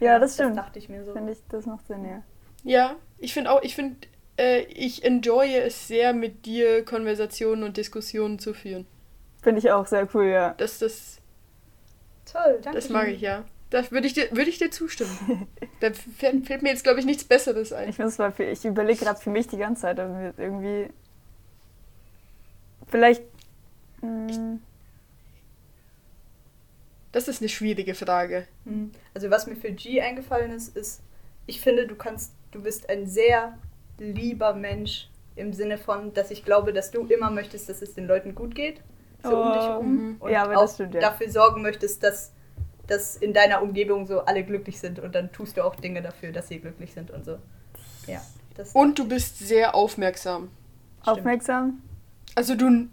[0.00, 0.56] Ja, das Das stimmt.
[0.56, 1.12] dachte ich mir so.
[1.12, 2.22] Finde ich, das macht Sinn, ja.
[2.64, 3.96] Ja, ich finde auch, ich finde,
[4.38, 8.86] äh, ich enjoye es sehr, mit dir Konversationen und Diskussionen zu führen.
[9.42, 10.54] Finde ich auch sehr cool, ja.
[10.58, 11.20] Das, das,
[12.24, 12.78] Toll, danke.
[12.78, 13.44] das mag ich, ja.
[13.70, 15.46] Da würde ich dir, würde ich dir zustimmen.
[15.80, 17.88] da fällt, mir jetzt, glaube ich, nichts Besseres ein.
[17.88, 20.90] Ich muss mal für, ich überlege gerade für mich die ganze Zeit, aber mir irgendwie.
[22.86, 23.22] Vielleicht.
[24.02, 24.56] mm,
[27.12, 28.46] Das ist eine schwierige Frage.
[28.64, 28.92] Mhm.
[29.14, 31.00] Also was mir für G eingefallen ist, ist,
[31.46, 33.56] ich finde, du kannst, du bist ein sehr
[33.98, 38.06] lieber Mensch im Sinne von, dass ich glaube, dass du immer möchtest, dass es den
[38.06, 38.80] Leuten gut geht,
[39.22, 39.94] so um dich Oh, herum.
[39.94, 40.16] mhm.
[40.20, 41.00] Und Ja, aber auch das stimmt, ja.
[41.00, 42.32] dafür sorgen möchtest, dass,
[42.86, 46.32] dass in deiner Umgebung so alle glücklich sind und dann tust du auch Dinge dafür,
[46.32, 47.38] dass sie glücklich sind und so.
[48.06, 48.20] Ja.
[48.56, 50.50] Das Und du bist sehr aufmerksam.
[51.02, 51.18] Stimmt.
[51.18, 51.82] aufmerksam.
[52.34, 52.88] Also du,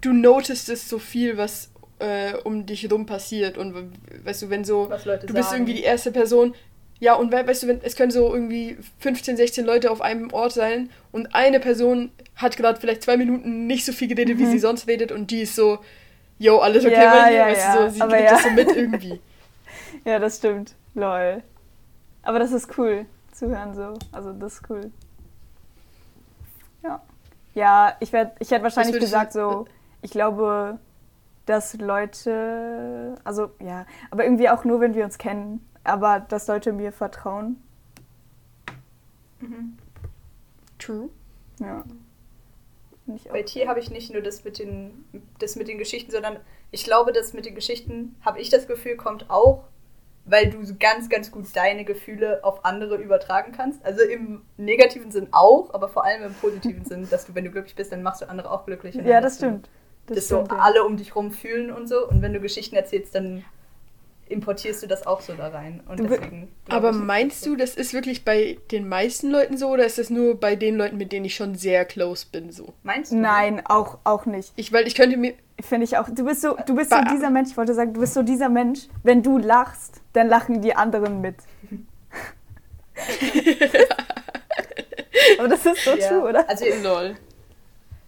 [0.00, 1.70] du notest so viel, was
[2.04, 3.56] äh, um dich rum passiert.
[3.58, 3.90] Und we-
[4.24, 5.04] weißt du, wenn so, du bist
[5.50, 5.62] sagen.
[5.62, 6.54] irgendwie die erste Person.
[7.00, 10.32] Ja, und we weißt du, wenn, es können so irgendwie 15, 16 Leute auf einem
[10.32, 14.44] Ort sein und eine Person hat gerade vielleicht zwei Minuten nicht so viel geredet, wie
[14.44, 14.50] Mhm.
[14.52, 15.78] sie sonst redet und die ist so,
[16.38, 18.34] yo, alles okay Ja, bei dir, ja, weißt ja, du, so, sie aber kriegt ja.
[18.36, 19.20] das so mit irgendwie.
[20.04, 20.74] Ja, das stimmt.
[20.94, 21.42] Lol.
[22.22, 23.94] Aber das ist cool zu hören so.
[24.12, 24.90] Also das ist cool.
[26.82, 27.00] Ja.
[27.54, 29.66] Ja, ich werd, ich hätte wahrscheinlich gesagt so,
[30.02, 30.78] ich glaube,
[31.46, 36.72] dass Leute, also ja, aber irgendwie auch nur, wenn wir uns kennen, aber dass Leute
[36.72, 37.62] mir vertrauen.
[39.40, 39.76] Mhm.
[40.78, 41.10] True.
[41.60, 41.84] Ja.
[43.30, 45.04] Bei Tier habe ich nicht nur das mit, den,
[45.38, 46.38] das mit den Geschichten, sondern
[46.70, 49.64] ich glaube, das mit den Geschichten, habe ich das Gefühl, kommt auch,
[50.24, 53.84] weil du ganz, ganz gut deine Gefühle auf andere übertragen kannst.
[53.84, 57.50] Also im negativen Sinn auch, aber vor allem im positiven Sinn, dass du, wenn du
[57.50, 58.94] glücklich bist, dann machst du andere auch glücklich.
[58.94, 59.68] Ja, das stimmt.
[60.06, 60.62] Das Das stimmt, so ja.
[60.62, 62.06] alle um dich rum fühlen und so.
[62.08, 63.44] Und wenn du Geschichten erzählst, dann
[64.26, 65.82] importierst du das auch so da rein.
[65.88, 66.48] Und deswegen.
[66.68, 70.10] Aber ich, meinst du, das ist wirklich bei den meisten Leuten so oder ist das
[70.10, 72.72] nur bei den Leuten, mit denen ich schon sehr close bin so?
[72.82, 73.16] Meinst du?
[73.16, 74.52] Nein, auch, auch nicht.
[74.56, 76.08] Ich, weil ich könnte mir, Finde ich auch.
[76.10, 78.48] Du bist so, du bist so dieser Mensch, ich wollte sagen, du bist so dieser
[78.48, 81.36] Mensch, wenn du lachst, dann lachen die anderen mit.
[85.38, 86.08] Aber das ist so Ja.
[86.08, 86.48] true, oder?
[86.48, 87.16] Also, lol.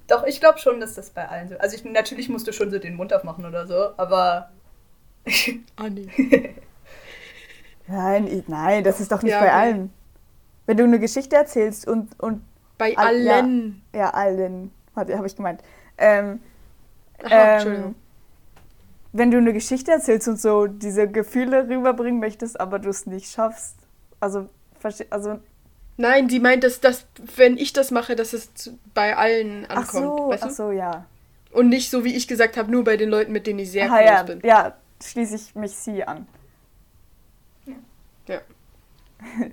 [0.09, 2.71] Doch, ich glaube schon, dass das bei allen so Also, ich, natürlich musst du schon
[2.71, 4.51] so den Mund aufmachen oder so, aber.
[5.77, 6.09] Ah, nee.
[7.89, 9.55] Nein, ich, nein, das ist doch nicht Ja, bei okay.
[9.55, 9.93] allen.
[10.67, 12.43] Wenn du eine Geschichte erzählst und, und
[12.79, 13.37] Bei All- ja.
[13.39, 13.83] allen.
[13.95, 15.63] ja, allen, warte, habe ich gemeint.
[15.99, 16.41] Ähm,
[17.23, 17.95] Aha, ähm, Entschuldigung.
[19.13, 23.31] wenn du eine Geschichte erzählst und so diese Gefühle rüberbringen möchtest, aber du es nicht
[23.31, 23.77] schaffst.
[24.21, 24.49] Also,
[25.11, 25.39] also
[25.97, 27.07] Nein, sie meint, dass das,
[27.37, 28.51] wenn ich das mache, dass es
[28.95, 29.93] bei allen ach ankommt.
[30.19, 30.47] so, weißt du?
[30.49, 31.07] ach so, ja.
[31.53, 33.87] Und nicht so, wie ich gesagt habe, nur bei den Leuten, mit denen ich sehr
[33.87, 34.41] Aha, close ja, bin.
[34.45, 36.27] ja, schließe ich mich sie an.
[38.29, 38.41] Ja.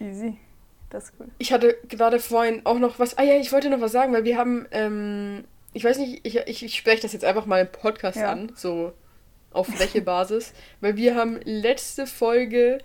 [0.00, 0.38] Easy.
[0.90, 1.28] Das ist cool.
[1.38, 3.16] Ich hatte gerade vorhin auch noch was.
[3.16, 6.36] Ah ja, ich wollte noch was sagen, weil wir haben, ähm, ich weiß nicht, ich,
[6.36, 8.30] ich, ich spreche das jetzt einfach mal im Podcast Ja.
[8.32, 8.92] an, so
[9.52, 12.78] auf Flächebasis, weil wir haben letzte Folge,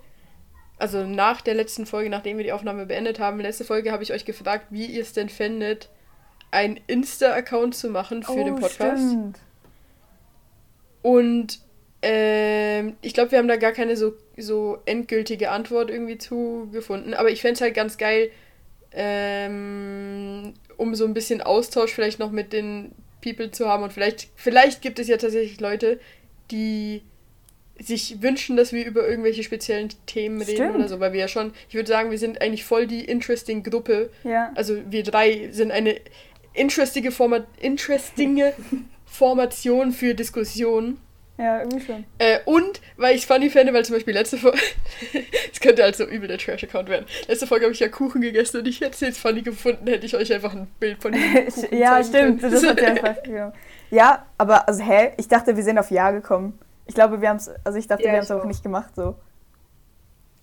[0.78, 4.12] also nach der letzten Folge, nachdem wir die Aufnahme beendet haben, letzte Folge habe ich
[4.12, 5.88] euch gefragt, wie ihr es denn fändet,
[6.50, 9.02] einen Insta-Account zu machen für den Podcast.
[9.02, 9.38] Oh, Stimmt.
[11.02, 11.60] Und
[12.02, 17.14] ähm, ich glaube, wir haben da gar keine so, so endgültige Antwort irgendwie zu gefunden.
[17.14, 18.30] Aber ich fände es halt ganz geil,
[18.92, 23.82] ähm, um so ein bisschen Austausch vielleicht noch mit den People zu haben.
[23.82, 25.98] Und vielleicht, vielleicht gibt es ja tatsächlich Leute,
[26.50, 27.02] die
[27.80, 30.76] sich wünschen, dass wir über irgendwelche speziellen Themen reden Stimmt.
[30.76, 33.62] oder so, weil wir ja schon, ich würde sagen, wir sind eigentlich voll die interesting
[33.62, 34.10] Gruppe.
[34.24, 34.52] Ja.
[34.54, 35.96] Also wir drei sind eine
[36.54, 38.52] interestige Format, interestinge
[39.06, 40.98] Formation für Diskussionen.
[41.38, 42.04] Ja, irgendwie schon.
[42.18, 44.58] Äh, und weil ich es funny fände, weil zum Beispiel letzte Folge,
[45.52, 47.06] es könnte halt so übel der Trash-Account werden.
[47.28, 50.04] Letzte Folge habe ich ja Kuchen gegessen und ich hätte es jetzt funny gefunden, hätte
[50.04, 52.40] ich euch einfach ein Bild von diesem Kuchen ja, stimmt.
[52.40, 52.52] können.
[52.52, 53.16] Das hat ja einfach.
[53.90, 55.12] Ja, aber also hä?
[55.16, 56.58] Ich dachte, wir sind auf Ja gekommen.
[56.88, 58.96] Ich glaube, wir haben es, also ich dachte, Ja, wir haben es auch nicht gemacht
[58.96, 59.14] so.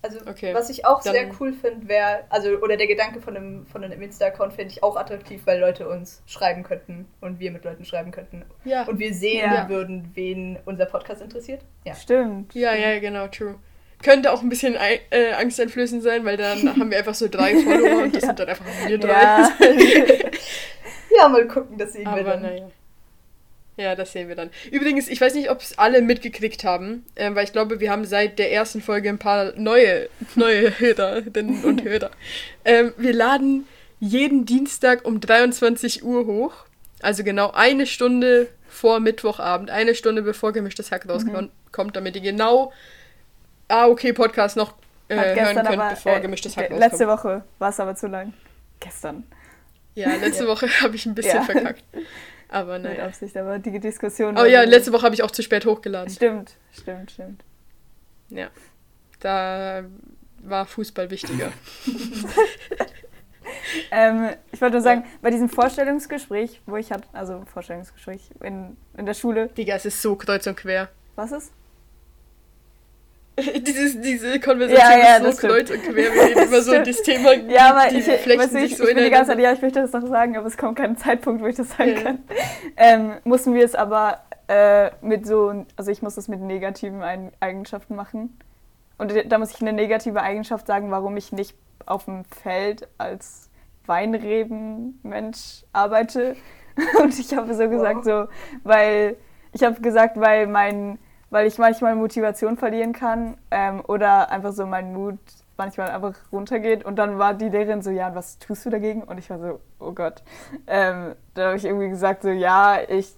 [0.02, 3.66] Also, Okay, was ich auch sehr cool finde, wäre, also, oder der Gedanke von einem,
[3.66, 7.64] von einem Insta-Account finde ich auch attraktiv, weil Leute uns schreiben könnten und wir mit
[7.66, 8.46] Leuten schreiben könnten.
[8.66, 8.84] Ja.
[8.84, 9.68] Und wir sehen Ja.
[9.68, 11.62] würden, wen unser Podcast interessiert.
[11.86, 11.96] Ja.
[11.96, 12.54] Stimmt.
[12.54, 13.56] ja, ja, genau, true.
[14.04, 18.04] Könnte auch ein bisschen äh, angsteinflößend sein, weil dann haben wir einfach so drei Follower
[18.04, 18.28] und das Ja.
[18.28, 19.10] sind dann einfach wir drei.
[19.12, 19.50] Ja.
[21.18, 22.42] Ja, mal gucken, das sehen wir Aber dann.
[22.42, 22.68] naja.
[23.78, 24.50] Ja, das sehen wir dann.
[24.72, 28.06] Übrigens, ich weiß nicht, ob es alle mitgekriegt haben, ähm, weil ich glaube, wir haben
[28.06, 32.12] seit der ersten Folge ein paar neue, neue Hörerinnen und Hörer.
[32.64, 33.68] Ähm, wir laden
[34.00, 36.54] jeden Dienstag um 23 Uhr hoch.
[37.02, 42.22] Also genau eine Stunde vor Mittwochabend, eine Stunde bevor gemischtes Hack rauskommt, kommt, damit ihr
[42.22, 42.72] genau
[43.68, 44.76] Ah, okay, Podcast noch
[45.08, 46.92] äh, hören könnt, aber, bevor äh, gemischtes Hack rauskommt.
[46.92, 48.34] Letzte Woche war es aber zu lang.
[48.80, 49.24] Gestern.
[49.96, 51.44] Ja, letzte Woche habe ich ein bisschen Ja.
[51.44, 51.84] verkackt.
[52.56, 53.08] Aber Mit naja.
[53.08, 54.38] Absicht, aber die Diskussion.
[54.38, 56.10] Oh ja, letzte Woche habe ich auch zu spät hochgeladen.
[56.10, 57.44] Stimmt, stimmt, stimmt.
[58.30, 58.48] Ja.
[59.20, 59.84] Da
[60.42, 61.52] war Fußball wichtiger.
[63.92, 69.06] Ähm, ich wollte nur sagen, bei diesem Vorstellungsgespräch, wo ich hatte, also Vorstellungsgespräch in, in
[69.06, 70.90] der Schule, Digga, es ist so kreuz und quer.
[71.16, 71.52] was ist?
[73.68, 75.96] Dieses, diese Konversation Ja, ja, ist so kreuz und quer.
[75.96, 76.88] Wir reden immer so Stimmt.
[76.88, 77.34] das Thema.
[77.34, 79.32] Ja, aber die ich, flechten sich ich, so ich bin die ganze.
[79.32, 81.70] Zeit, ja, ich möchte das noch sagen, aber es kommt kein Zeitpunkt, wo ich das
[81.76, 82.02] sagen Ja.
[82.02, 82.24] kann.
[82.78, 87.02] Ähm, mussten wir es aber äh, mit so, also ich muss das mit negativen
[87.42, 88.38] Eigenschaften machen.
[88.98, 93.50] Und da muss ich eine negative Eigenschaft sagen, warum ich nicht auf dem Feld als
[93.86, 96.36] Weinrebenmensch arbeite.
[97.02, 98.28] Und ich habe so gesagt, so,
[98.64, 99.18] weil,
[99.54, 101.00] ich habe gesagt, weil mein,
[101.36, 105.20] weil ich manchmal Motivation verlieren kann ähm, oder einfach so mein Mut
[105.58, 106.86] manchmal einfach runtergeht.
[106.86, 109.04] Und dann war die Lehrerin so, ja, was tust du dagegen?
[109.04, 110.24] Und ich war so, oh Gott.
[110.66, 113.14] Ähm, da habe ich irgendwie gesagt, so, ja, ich,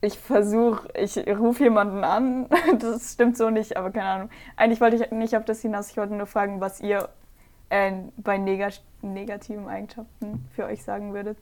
[0.00, 2.46] ich versuche, ich rufe jemanden an.
[2.78, 4.30] Das stimmt so nicht, aber keine Ahnung.
[4.56, 5.90] Eigentlich wollte ich nicht auf das hinaus.
[5.90, 7.10] Ich wollte nur fragen, was ihr
[7.68, 11.36] äh, bei negat negativen Eigenschaften für euch sagen würdet.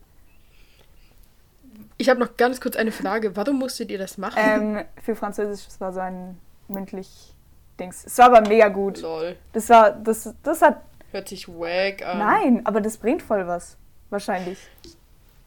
[2.03, 3.37] Ich habe noch ganz kurz eine Frage.
[3.37, 4.37] Warum musstet ihr das machen?
[4.37, 6.37] Ähm, für Französisch, das war so ein
[6.67, 7.33] mündlich
[7.79, 8.05] Dings.
[8.05, 9.01] Es war aber mega gut.
[9.03, 9.37] Lol.
[9.53, 12.19] Das war, das, das hat, Hört sich wack an.
[12.19, 13.77] nein, aber das bringt voll was.
[14.11, 14.59] Wahrscheinlich.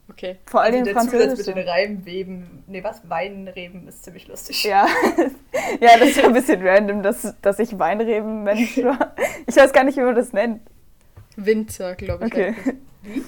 [0.08, 0.38] Okay.
[0.46, 1.46] Vor allem Also der Zusatz Französisch.
[1.46, 3.02] mit den Reimweben, nee, was?
[3.06, 4.64] Weinreben ist ziemlich lustig.
[4.64, 4.86] Ja.
[5.80, 9.14] ja, das war ein bisschen random, dass, dass ich Weinreben-Mensch war.
[9.46, 10.62] Ich weiß gar nicht, wie man das nennt.
[11.36, 12.32] Winzer, glaube ich.
[12.32, 12.54] Okay.
[13.04, 13.24] es.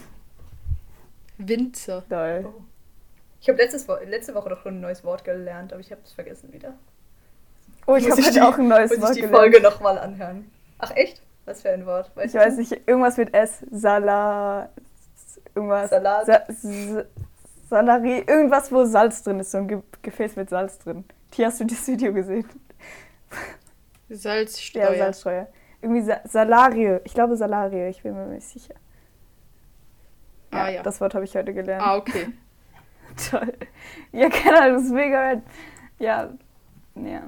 [1.36, 2.04] Winzer.
[2.08, 2.46] Toll.
[3.40, 6.53] Ich habe letzte Woche doch schon ein neues Wort gelernt, aber ich habe es vergessen
[6.53, 6.74] wieder.
[7.87, 9.37] Oh, ich Muss habe ich heute auch ein neues Muss Wort ich die gelernt.
[9.38, 10.51] Folge nochmal anhören.
[10.79, 11.22] Ach echt?
[11.44, 12.11] Was für ein Wort?
[12.22, 12.38] Ich du?
[12.38, 13.64] weiß nicht, irgendwas mit S.
[13.70, 14.68] Sala.
[15.55, 15.88] Irgendwas.
[15.90, 16.27] Salat.
[16.27, 17.07] Sa S-
[17.70, 18.24] Salari.
[18.27, 19.51] Irgendwas, wo Salz drin ist.
[19.53, 21.05] So ein Ge Gefäß mit Salz drin.
[21.33, 22.46] Hier hast du das Video gesehen.
[24.11, 24.92] Salzsteuer.
[24.92, 25.48] Ja, Salzsteuer.
[25.81, 26.98] Irgendwie Sa Salarie.
[27.05, 27.88] Ich glaube Salarie.
[27.88, 28.74] Ich bin mir nicht sicher.
[30.51, 30.83] Ah, ja.
[30.83, 31.83] Das Wort habe ich heute gelernt.
[31.85, 32.29] Ah, okay.
[33.30, 33.52] Toll.
[34.12, 35.42] Ja, keine Ahnung, das ist mega rad.
[35.98, 36.30] Ja.
[36.94, 37.22] Ja.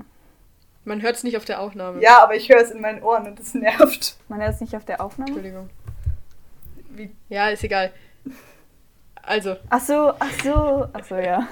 [0.85, 2.01] Man hört es nicht auf der Aufnahme.
[2.03, 4.17] Ja, aber ich höre es in meinen Ohren und es nervt.
[4.29, 5.31] Man hört es nicht auf der Aufnahme?
[5.31, 5.71] Entschuldigung.
[6.91, 7.93] Wie, Ja, ist egal.
[9.23, 11.47] Also, Ach so, ach so, ach so, ja.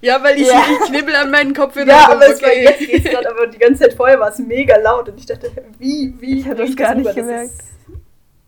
[0.00, 0.64] ja, weil ich, Ja.
[0.70, 1.90] ich knibbel an meinen Kopfhörern.
[1.90, 4.76] ja, aber es war jetzt geht's gerade, aber die ganze Zeit vorher war es mega
[4.78, 6.40] laut und ich dachte, wie, wie.
[6.40, 7.06] Ich hab bring das gar nicht?
[7.06, 7.50] Das gemerkt.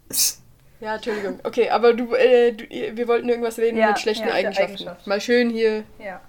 [0.08, 0.42] ist-
[0.80, 1.38] Ja, Entschuldigung.
[1.44, 4.72] Okay, aber du, äh, du, wir wollten irgendwas reden Ja, mit schlechten ja, Eigenschaften.
[4.74, 5.06] Eigenschaft.
[5.06, 5.84] Mal schön hier.
[5.98, 6.20] Ja.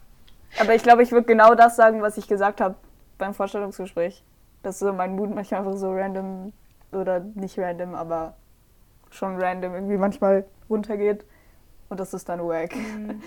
[0.60, 2.76] Aber ich glaube, ich würde genau das sagen, was ich gesagt habe
[3.18, 4.24] beim Vorstellungsgespräch.
[4.64, 6.54] Dass so mein Mut manchmal einfach so random
[6.92, 8.36] oder nicht random, aber
[9.12, 11.26] schon random irgendwie manchmal runtergeht.
[11.90, 12.76] Und das ist dann wack.
[12.76, 13.22] Mhm.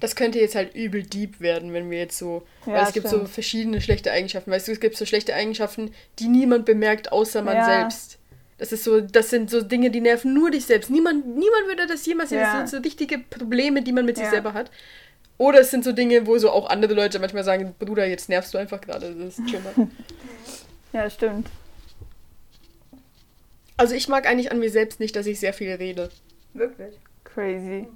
[0.00, 2.42] Das könnte jetzt halt übel deep werden, wenn wir jetzt so.
[2.64, 3.30] weil Ja, es gibt so stimmt.
[3.30, 4.50] verschiedene schlechte Eigenschaften.
[4.50, 7.64] Weißt du, es gibt so schlechte Eigenschaften, die niemand bemerkt, außer man Ja.
[7.64, 8.18] selbst.
[8.60, 10.90] Das ist so, das sind so Dinge, die nerven nur dich selbst.
[10.90, 12.40] Niemand, niemand würde das jemals sehen.
[12.40, 12.56] Das Ja.
[12.58, 14.30] sind so richtige Probleme, die man mit sich Ja.
[14.32, 14.70] selber hat.
[15.38, 18.52] Oder es sind so Dinge, wo so auch andere Leute manchmal sagen, Bruder, jetzt nervst
[18.52, 19.14] du einfach gerade.
[19.14, 19.72] Das ist chill mal.
[20.92, 21.46] Ja, stimmt.
[23.76, 26.10] Also ich mag eigentlich an mir selbst nicht, dass ich sehr viel rede.
[26.52, 26.94] Wirklich.
[27.24, 27.86] Crazy.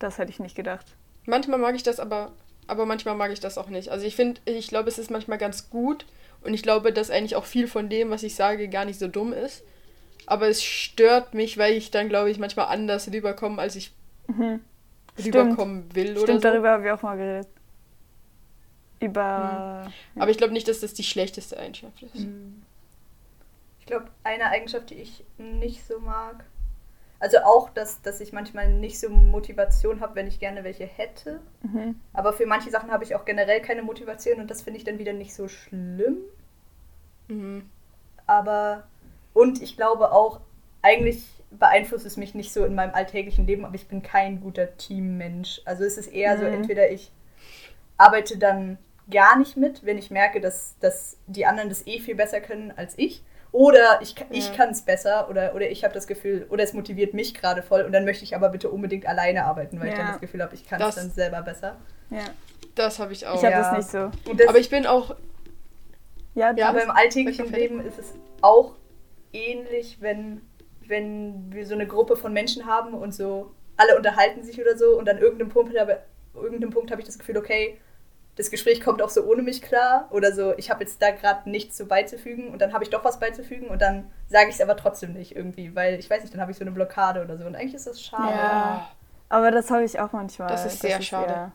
[0.00, 0.86] Das hätte ich nicht gedacht.
[1.26, 2.32] Manchmal mag ich das, aber,
[2.66, 3.90] aber manchmal mag ich das auch nicht.
[3.90, 6.04] Also ich finde, ich glaube, es ist manchmal ganz gut
[6.42, 9.06] und ich glaube, dass eigentlich auch viel von dem, was ich sage, gar nicht so
[9.06, 9.62] dumm ist.
[10.26, 13.92] Aber es stört mich, weil ich dann, glaube ich, manchmal anders rüberkomme, als ich
[14.26, 14.60] Mhm.
[15.22, 16.48] rüberkommen will oder Stimmt, so.
[16.48, 17.48] darüber haben wir auch mal geredet.
[19.00, 19.90] Über.
[20.16, 22.14] Aber ich glaube nicht, dass das die schlechteste Eigenschaft ist.
[22.14, 22.62] Mhm.
[23.80, 26.44] Ich glaube, eine Eigenschaft, die ich nicht so mag,
[27.20, 31.40] also auch, dass, dass ich manchmal nicht so Motivation habe, wenn ich gerne welche hätte.
[31.62, 32.00] Mhm.
[32.12, 34.98] Aber für manche Sachen habe ich auch generell keine Motivation und das finde ich dann
[34.98, 36.16] wieder nicht so schlimm.
[37.28, 37.68] Mhm.
[38.26, 38.84] Aber,
[39.34, 40.40] und ich glaube auch,
[40.80, 44.76] eigentlich beeinflusst es mich nicht so in meinem alltäglichen Leben, aber ich bin kein guter
[44.76, 45.60] Teammensch.
[45.66, 46.52] Also es ist eher so, Mhm.
[46.54, 47.12] entweder ich
[47.96, 48.78] arbeite dann
[49.10, 52.72] gar nicht mit, wenn ich merke, dass, dass die anderen das eh viel besser können
[52.76, 53.22] als ich.
[53.52, 54.52] Oder ich, Ja.
[54.56, 57.82] kann es besser oder, oder ich habe das Gefühl, oder es motiviert mich gerade voll
[57.82, 60.12] und dann möchte ich aber bitte unbedingt alleine arbeiten, weil ich dann Ja.
[60.12, 61.76] das Gefühl habe, ich kann es Das- dann selber besser.
[62.10, 62.24] Ja.
[62.74, 63.36] Das habe ich auch.
[63.36, 63.62] Ich habe Ja.
[63.62, 64.34] das nicht so.
[64.34, 65.14] Das, aber ich bin auch.
[66.34, 67.52] Ja, Ja, aber das- im alltäglichen.
[67.52, 68.72] Leben ist es auch
[69.34, 70.40] ähnlich, wenn,
[70.86, 74.96] wenn wir so eine Gruppe von Menschen haben und so alle unterhalten sich oder so
[74.98, 75.98] und an irgendeinem Punkt habe,
[76.34, 77.78] irgendeinem Punkt habe ich das Gefühl, okay,
[78.36, 81.48] das Gespräch kommt auch so ohne mich klar oder so, ich habe jetzt da gerade
[81.48, 84.60] nichts so beizufügen und dann habe ich doch was beizufügen und dann sage ich es
[84.60, 87.36] aber trotzdem nicht irgendwie, weil ich weiß nicht, dann habe ich so eine Blockade oder
[87.36, 88.32] so und eigentlich ist das schade.
[88.36, 88.88] Ja.
[89.28, 90.48] Aber das habe ich auch manchmal.
[90.48, 91.32] Das ist sehr schade.
[91.32, 91.52] ja-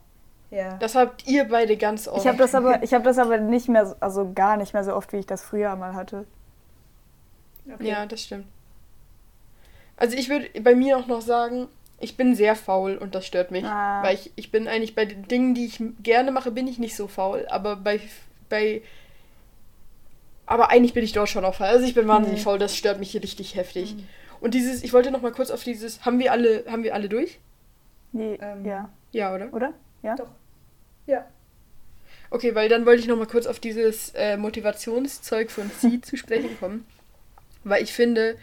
[0.52, 0.78] Ja.
[0.80, 2.18] Das habt ihr beide ganz oft.
[2.22, 4.84] Ich habe das aber, ich habe das aber nicht mehr, so- also gar nicht mehr
[4.84, 6.26] so oft, wie ich das früher mal hatte.
[7.73, 7.88] Okay.
[7.88, 8.45] Ja, das stimmt.
[9.97, 11.67] Also ich würde bei mir auch noch sagen,
[11.99, 13.65] ich bin sehr faul und das stört mich.
[13.65, 14.01] Ah.
[14.03, 16.95] Weil ich, ich bin eigentlich bei den Dingen, die ich gerne mache, bin ich nicht
[16.95, 17.45] so faul.
[17.49, 17.99] Aber bei,
[18.47, 18.82] bei
[20.45, 21.67] aber eigentlich bin ich dort schon auch faul.
[21.67, 22.43] Also ich bin wahnsinnig Mhm.
[22.43, 23.95] faul, das stört mich hier richtig heftig.
[24.41, 27.10] Und dieses, ich wollte noch mal kurz auf dieses, haben wir alle, haben wir alle
[27.10, 27.39] durch?
[28.13, 29.53] Nee, Ähm, ja, Ja, oder?
[29.53, 29.73] oder?
[30.01, 30.15] Ja.
[30.15, 30.29] Doch.
[31.05, 31.25] Ja.
[32.32, 36.15] Okay, weil dann wollte ich noch mal kurz auf dieses äh, Motivationszeug von Sie zu
[36.15, 36.86] sprechen kommen.
[37.63, 38.38] Weil ich finde,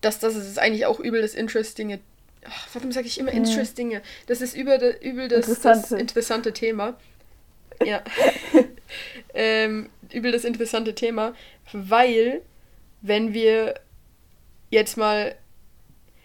[0.00, 2.00] dass das ist eigentlich auch übel das Interestinge.
[2.44, 3.38] Ach, warum sage ich immer Mhm.
[3.38, 4.02] Interestinge?
[4.26, 5.96] Das ist übel, übel das, das Interessante.
[5.98, 6.98] interessante Thema.
[7.84, 8.02] Ja.
[9.34, 11.34] ähm, übel das interessante Thema,
[11.72, 12.42] weil
[13.00, 13.74] wenn wir
[14.70, 15.34] jetzt mal,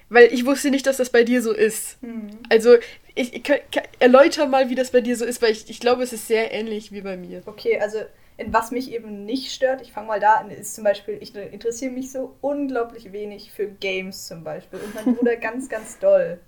[0.10, 1.98] weil ich wusste nicht, dass das bei dir so ist.
[2.02, 2.30] Hm.
[2.50, 2.76] Also
[3.16, 5.80] ich, ich kann- kann- erläuter mal, wie das bei dir so ist, weil ich, ich
[5.80, 7.42] glaube, es ist sehr ähnlich wie bei mir.
[7.46, 8.00] Okay, also
[8.38, 11.36] in was mich eben nicht stört, ich fange mal da an, ist zum Beispiel, ich
[11.36, 16.40] interessiere mich so unglaublich wenig für Games zum Beispiel und mein Bruder ganz, ganz doll.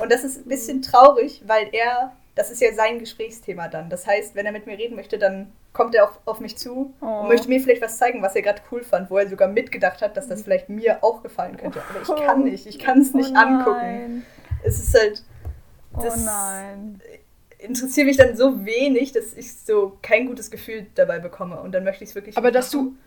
[0.00, 3.88] Und das ist ein bisschen traurig, weil er, das ist ja sein Gesprächsthema dann.
[3.88, 6.92] Das heißt, wenn er mit mir reden möchte, dann kommt er auf, auf mich zu
[7.00, 7.06] Oh.
[7.06, 10.02] und möchte mir vielleicht was zeigen, was er gerade cool fand, wo er sogar mitgedacht
[10.02, 11.80] hat, dass das vielleicht mir auch gefallen könnte.
[11.88, 14.26] Aber ich kann nicht, ich kann es nicht oh angucken.
[14.64, 15.22] Es ist halt,
[15.96, 17.00] Oh Das- nein.
[17.62, 21.84] Interessiert mich dann so wenig, dass ich so kein gutes Gefühl dabei bekomme und dann
[21.84, 22.98] möchte ich es wirklich Aber dass machen.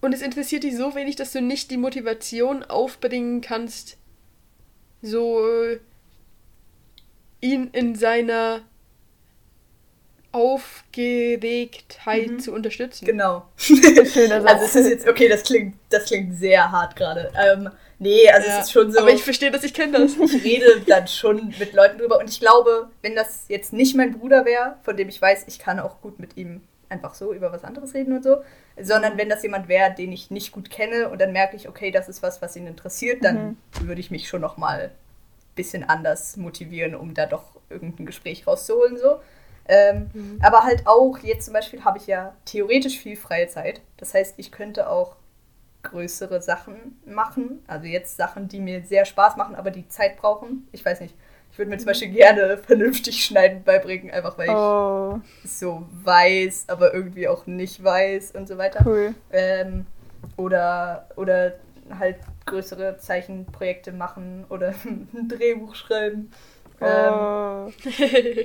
[0.00, 0.06] du.
[0.06, 3.96] Und es interessiert dich so wenig, dass du nicht die Motivation aufbringen kannst,
[5.00, 5.78] so äh,
[7.40, 8.60] ihn in seiner
[10.32, 12.38] Aufgeregtheit Mhm.
[12.40, 13.04] zu unterstützen.
[13.06, 13.46] Genau.
[13.66, 17.32] Also es ist jetzt, okay, das klingt, das klingt sehr hart gerade.
[17.36, 20.16] Ähm, nee, also Ja, es ist schon so, Aber ich verstehe das, ich kenne das.
[20.16, 24.18] ich rede dann schon mit Leuten drüber und ich glaube, wenn das jetzt nicht mein
[24.18, 27.52] Bruder wäre, von dem ich weiß, ich kann auch gut mit ihm einfach so über
[27.52, 28.38] was anderes reden und so,
[28.80, 31.90] sondern wenn das jemand wäre, den ich nicht gut kenne und dann merke ich, okay,
[31.90, 34.90] das ist was, was ihn interessiert, dann würde ich mich schon noch mal ein
[35.54, 39.20] bisschen anders motivieren, um da doch irgendein Gespräch rauszuholen so.
[39.66, 40.38] Ähm, Mhm.
[40.42, 43.80] Aber halt auch, jetzt zum Beispiel habe ich ja theoretisch viel freie Zeit.
[43.96, 45.16] Das heißt, ich könnte auch
[45.84, 47.62] größere Sachen machen.
[47.66, 50.66] Also jetzt Sachen, die mir sehr Spaß machen, aber die Zeit brauchen.
[50.72, 51.14] Ich weiß nicht.
[51.52, 56.64] Ich würde mir zum Beispiel gerne vernünftig schneiden beibringen, einfach weil Oh, ich so weiß,
[56.66, 58.84] aber irgendwie auch nicht weiß und so weiter.
[58.84, 59.14] cool.
[59.30, 59.86] Ähm,
[60.36, 61.52] oder, oder
[61.98, 62.16] halt
[62.46, 66.32] größere Zeichenprojekte machen oder ein Drehbuch schreiben.
[66.80, 66.84] Oh.
[66.86, 67.72] Ähm,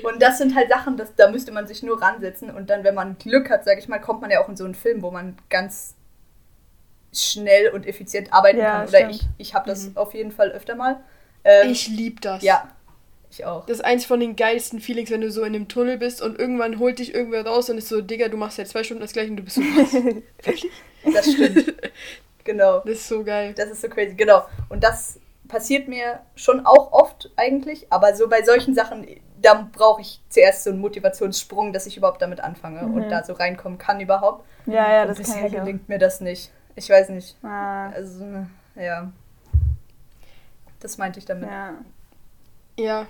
[0.04, 2.94] und das sind halt Sachen, das, da müsste man sich nur ransetzen und dann, wenn
[2.94, 5.10] man Glück hat, sage ich mal, kommt man ja auch in so einen Film, wo
[5.10, 5.96] man ganz
[7.14, 8.88] schnell und effizient arbeiten Ja, kann.
[8.90, 9.16] Oder stimmt.
[9.16, 9.98] ich, ich habe das Mhm.
[9.98, 11.00] auf jeden Fall öfter mal.
[11.44, 12.44] Ähm, Ich lieb das.
[12.44, 12.70] Ja,
[13.32, 13.66] ich auch.
[13.66, 16.38] Das ist eins von den geilsten Feelings, wenn du so in dem Tunnel bist und
[16.40, 19.14] irgendwann holt dich irgendwer raus und ist so, Digga, du machst jetzt zwei Stunden das
[19.14, 19.94] gleiche und du bist so, was?
[19.94, 20.72] Wirklich?
[21.14, 21.74] Das stimmt.
[22.44, 22.80] genau.
[22.80, 23.54] Das ist so geil.
[23.56, 24.44] Das ist so crazy, genau.
[24.70, 29.08] Und das passiert mir schon auch oft eigentlich, aber so bei solchen Sachen,
[29.42, 32.94] da brauche ich zuerst so einen Motivationssprung, dass ich überhaupt damit anfange Mhm.
[32.94, 34.46] und da so reinkommen kann überhaupt.
[34.68, 35.64] Ja, ja, und das bisher kann ich auch.
[35.64, 36.52] gelingt mir das nicht.
[36.76, 37.36] Ich weiß nicht.
[37.44, 38.26] Ah, Also,
[38.76, 39.12] ja.
[40.80, 41.50] Das meinte ich damit.
[41.50, 41.74] ja.
[42.78, 43.06] Ja.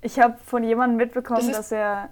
[0.00, 2.08] Ich habe von jemandem mitbekommen, Das dass er,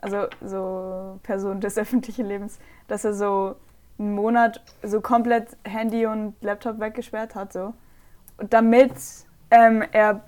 [0.00, 2.58] also so Person des öffentlichen Lebens,
[2.88, 3.56] dass er so
[3.98, 7.74] einen Monat so komplett Handy und Laptop weggesperrt hat, so.
[8.38, 8.92] Und damit
[9.52, 10.22] ähm, er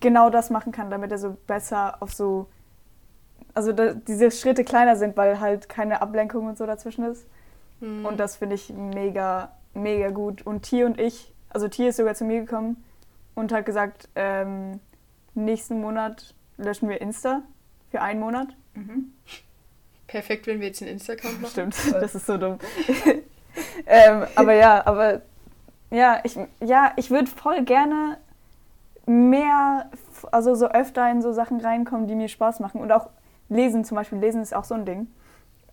[0.00, 2.48] genau das machen kann, damit er so besser auf so,
[3.54, 7.26] also da, diese Schritte kleiner sind, weil halt keine Ablenkung und so dazwischen ist.
[7.80, 8.04] Hm.
[8.04, 10.42] Und das finde ich mega, mega gut.
[10.42, 12.82] Und Tier und ich, also Tier ist sogar zu mir gekommen
[13.34, 14.80] und hat gesagt, ähm,
[15.34, 17.42] nächsten Monat löschen wir Insta
[17.90, 18.48] für einen Monat.
[18.74, 19.12] Mhm.
[20.06, 21.50] Perfekt, wenn wir jetzt einen Insta-Account machen.
[21.50, 22.58] Stimmt, das ist so dumm.
[23.86, 25.22] ähm, aber ja, aber
[25.90, 28.18] ja, ich, ja, ich würde voll gerne
[29.06, 29.90] mehr,
[30.32, 32.80] also so öfter in so Sachen reinkommen, die mir Spaß machen.
[32.80, 33.10] Und auch
[33.48, 34.18] lesen zum Beispiel.
[34.18, 35.08] Lesen ist auch so ein Ding.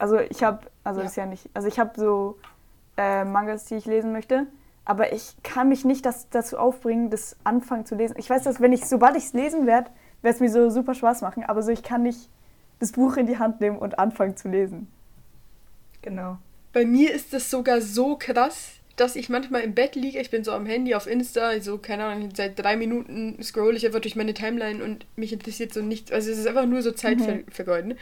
[0.03, 1.05] Also ich habe, also Ja.
[1.05, 2.37] ist ja nicht, also ich habe so
[2.97, 4.47] äh, Mangas, die ich lesen möchte.
[4.83, 8.15] Aber ich kann mich nicht das, dazu aufbringen, das anfangen zu lesen.
[8.17, 9.89] Ich weiß, dass wenn ich, sobald ich es lesen werde,
[10.21, 11.45] wird es mir so super Spaß machen.
[11.45, 12.27] Aber so, ich kann nicht
[12.81, 14.87] das Buch in die Hand nehmen und anfangen zu lesen.
[16.01, 16.37] Genau.
[16.73, 20.43] Bei mir ist das sogar so krass, dass ich manchmal im Bett liege, ich bin
[20.43, 24.17] so am Handy auf Insta, so, keine Ahnung, seit drei Minuten scroll ich einfach durch
[24.17, 26.11] meine Timeline und mich interessiert so nichts.
[26.11, 27.23] Also es ist einfach nur so Zeit Mhm.
[27.23, 27.97] ver vergeuden.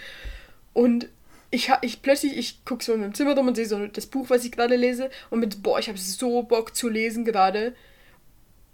[0.73, 1.09] Und
[1.51, 4.05] ich, ha- ich plötzlich, ich gucke so in meinem Zimmer rum und sehe so das
[4.07, 7.75] Buch, was ich gerade lese und mit, boah, ich habe so Bock zu lesen gerade.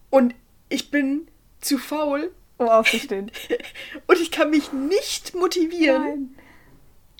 [0.10, 0.34] Und
[0.70, 1.28] ich bin
[1.60, 3.32] zu faul Um aufzustehen.
[4.08, 6.36] und ich kann mich nicht motivieren, Nein.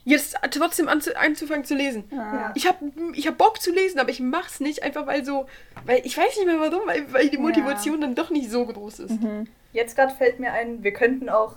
[0.06, 2.06] jetzt trotzdem anzu anzufangen zu lesen.
[2.18, 2.52] Ah.
[2.56, 5.48] Ich habe ich hab Bock zu lesen, aber ich mach's nicht einfach, weil so,
[5.86, 7.42] weil ich weiß nicht mehr warum, weil, weil die Ja.
[7.42, 9.22] Motivation dann doch nicht so groß ist.
[9.22, 9.48] Mhm.
[9.74, 11.56] Jetzt gerade fällt mir ein, wir könnten auch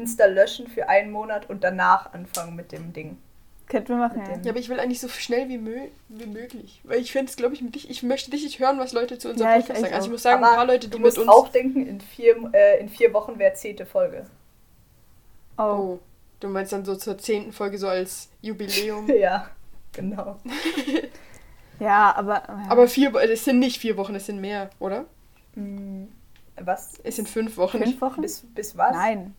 [0.00, 3.18] Insta löschen für einen Monat und danach anfangen mit dem Ding.
[3.68, 4.40] Könnten wir machen, Mit ja.
[4.42, 5.76] Ja, aber ich will eigentlich so schnell wie, mö
[6.08, 6.80] wie möglich.
[6.82, 9.30] Weil ich fände es, glaube ich, mit dich, ich möchte richtig hören, was Leute zu
[9.30, 9.94] unserem Ja, Podcast sagen.
[9.94, 11.28] Also ich muss sagen, Aber ein paar Leute, die du mit musst uns.
[11.28, 14.26] auch denken, in vier, äh, in vier Wochen wäre zehnte Folge.
[15.56, 15.62] Oh.
[15.62, 15.98] Oh,
[16.40, 19.08] du meinst dann so zur zehnten Folge so als Jubiläum.
[19.14, 19.50] Ja,
[19.92, 20.38] genau.
[21.78, 22.42] Ja, aber.
[22.46, 22.64] Ja.
[22.68, 25.06] aber vier, es sind nicht vier Wochen, es sind mehr, oder?
[25.54, 26.08] Hm,
[26.60, 27.00] Was?
[27.04, 27.78] Es sind fünf Wochen.
[27.78, 28.20] fünf Wochen?
[28.20, 28.92] Bis, bis was?
[28.92, 29.34] Nein.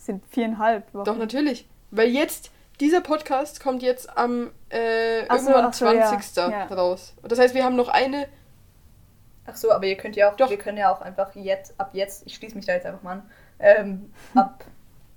[0.00, 1.04] Sind viereinhalb Wochen.
[1.04, 1.68] Doch, natürlich.
[1.90, 6.08] Weil jetzt, dieser Podcast kommt jetzt am äh, Ach irgendwann so, ja.
[6.08, 6.36] 20.
[6.36, 6.64] Ja.
[6.66, 7.14] raus.
[7.22, 8.26] Und das heißt, wir haben noch eine.
[9.46, 10.48] Ach so, aber ihr könnt ja auch, Doch.
[10.48, 13.12] wir können ja auch einfach jetzt, ab jetzt, ich schließe mich da jetzt einfach mal
[13.12, 14.64] an, ähm, ab,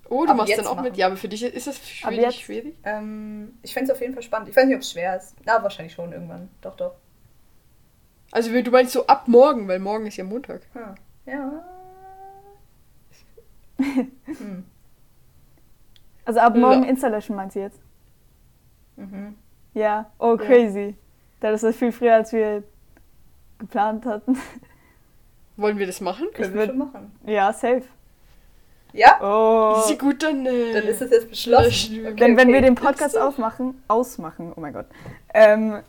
[0.10, 0.92] Oh, du Ab machst jetzt dann auch mit.
[0.92, 0.96] machen.
[1.00, 2.42] Ja, aber für dich ist das dich jetzt?
[2.42, 2.76] schwierig.
[2.84, 4.50] ähm, ich fände es auf jeden Fall spannend.
[4.50, 5.36] Ich weiß nicht, ob es schwer ist.
[5.46, 6.50] Na, wahrscheinlich schon irgendwann.
[6.62, 6.96] Doch, doch.
[8.32, 10.62] Also du meinst so ab morgen, weil morgen ist ja Montag.
[10.74, 10.96] Hm.
[11.26, 11.64] Ja.
[13.78, 14.66] hm.
[16.26, 16.90] Also ab morgen Ja.
[16.90, 17.80] Insta löschen, meinst du jetzt?
[18.96, 19.36] Mhm.
[19.74, 20.12] Ja.
[20.20, 20.96] Oh, crazy.
[21.40, 22.64] Das ist viel früher, als wir
[23.58, 24.38] geplant hatten.
[25.58, 26.28] Wollen wir das machen?
[26.34, 27.12] Können Ich wir schon machen.
[27.26, 27.84] Ja, safe.
[28.94, 29.20] Ja?
[29.22, 29.80] Oh.
[29.80, 30.46] Easy gut, dann.
[30.46, 32.00] Äh, Dann ist es jetzt beschlossen.
[32.06, 32.54] Okay, Wenn, wenn okay.
[32.54, 34.86] wir den Podcast aufmachen, ausmachen, oh mein Gott,
[35.34, 35.80] ähm,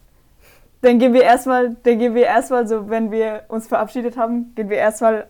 [0.81, 4.69] dann gehen wir erstmal, dann gehen wir erstmal so, wenn wir uns verabschiedet haben, gehen
[4.71, 5.29] wir erstmal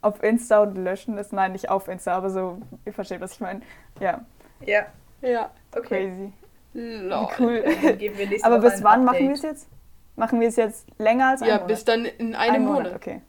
[0.00, 1.32] auf Insta und löschen es.
[1.32, 3.60] Nein, nicht auf Insta, aber so, ihr versteht, was ich meine.
[4.00, 4.24] Ja,
[4.66, 4.86] Ja,
[5.22, 5.50] Ja.
[5.76, 6.08] okay.
[6.08, 6.32] crazy.
[6.74, 7.28] Lol.
[7.38, 7.64] Cool.
[8.42, 9.36] Aber bis wann machen wir Update.
[9.36, 9.68] es jetzt?
[10.16, 11.68] Machen wir es jetzt länger als ein Ja, Monat?
[11.68, 12.94] bis dann in einem Ein Monat.
[12.94, 13.22] okay.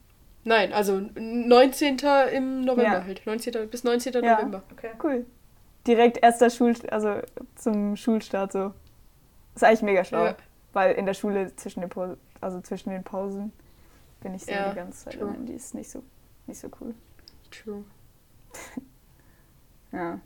[0.43, 1.97] Nein, also 19.
[2.33, 3.03] im November Ja.
[3.03, 3.25] halt.
[3.25, 3.69] 19.
[3.69, 4.13] bis 19.
[4.23, 4.35] Ja.
[4.35, 4.63] November.
[4.71, 4.91] Okay.
[5.03, 5.25] Cool.
[5.87, 7.15] Direkt erster Schul, also
[7.55, 8.73] zum Schulstart so.
[9.55, 10.25] Ist eigentlich mega schlau.
[10.25, 10.35] Ja.
[10.73, 13.51] Weil in der Schule zwischen den, Pau- also zwischen den Pausen
[14.21, 15.53] bin ich so Ja, die ganze Zeit am Handy.
[15.53, 16.03] Ist nicht so,
[16.47, 16.93] nicht so cool.
[17.51, 17.83] True.
[19.91, 20.19] Ja.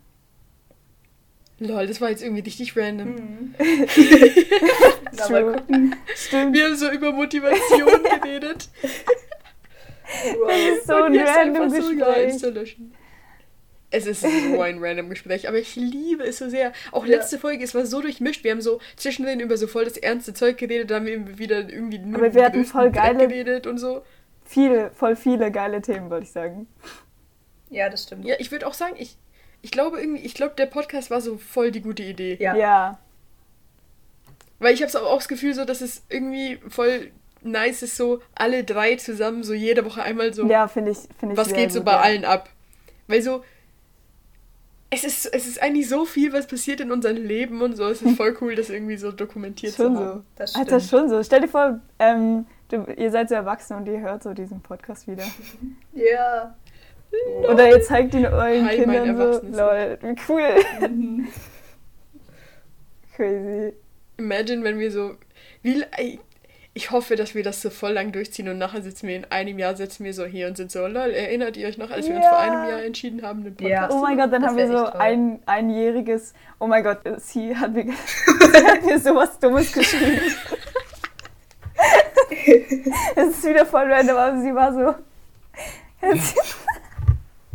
[1.68, 3.16] Lol, das war jetzt irgendwie richtig random.
[3.16, 3.56] Mhm.
[5.18, 5.96] Na, mal gucken.
[6.16, 6.54] Stimmt.
[6.56, 7.90] Wir haben so über Motivation
[8.22, 8.70] geredet.
[10.40, 10.52] Wow.
[10.86, 12.30] So Und ein random so, ja, Gespräch.
[12.34, 12.94] Insta löschen.
[13.96, 14.28] Es ist so
[14.62, 16.74] ein random Gespräch, aber ich liebe es so sehr.
[16.92, 17.18] Auch Ja.
[17.18, 18.44] letzte Folge, es war so durchmischt.
[18.44, 21.60] Wir haben so zwischendrin über so voll das ernste Zeug geredet, dann haben wir wieder
[21.70, 24.04] irgendwie nur Aber über wir hatten voll geile- geredet und so.
[24.46, 26.68] Viele, voll viele geile Themen, würde ich sagen.
[27.70, 28.26] Ja, das stimmt.
[28.26, 29.16] Ja, ich würde auch sagen, ich,
[29.64, 32.38] ich glaube irgendwie, ich glaube, der Podcast war so voll die gute Idee.
[32.40, 32.56] Ja.
[32.56, 33.00] Ja.
[34.60, 37.12] Weil ich habe auch das Gefühl, so, dass es irgendwie voll
[37.42, 41.34] nice ist, so alle drei zusammen, so jede Woche einmal so, Ja, finde ich, finde
[41.34, 42.02] ich was sehr geht so gut, bei ja.
[42.02, 42.50] allen ab.
[43.08, 43.44] Weil so,
[44.90, 47.86] es ist, es ist eigentlich so viel, was passiert in unserem Leben und so.
[47.88, 50.20] Es ist voll cool, das irgendwie so dokumentiert Schon zu haben.
[50.20, 50.24] so.
[50.36, 51.02] Das Alter, stimmt.
[51.02, 51.24] schon so.
[51.24, 55.08] Stell dir vor, ähm, du, ihr seid so erwachsen und ihr hört so diesen Podcast
[55.08, 55.24] wieder.
[55.94, 56.54] Ja.
[57.50, 59.18] Oder ihr zeigt ihn euren Hi, mein Kindern
[59.54, 59.62] so.
[59.62, 60.90] Lol, wie cool.
[60.90, 61.28] Mhm.
[63.16, 63.74] Crazy.
[64.18, 65.16] Imagine, wenn wir so,
[65.62, 65.84] wie,
[66.74, 69.60] ich hoffe, dass wir das so voll lang durchziehen und nachher sitzen wir in einem
[69.60, 72.16] Jahr, sitzen wir so hier und sind so, lol, erinnert ihr euch noch, als wir
[72.16, 72.30] uns Ja.
[72.32, 73.82] vor einem Jahr entschieden haben, den Ja.
[73.82, 76.34] Podcast Oh mein Gott, dann Das haben wir so ein einjähriges.
[76.60, 77.86] Oh mein Gott, sie hat mir,
[78.54, 80.22] sie hat mir sowas Dummes geschrieben.
[83.16, 84.96] Es ist wieder voll random, aber sie war so.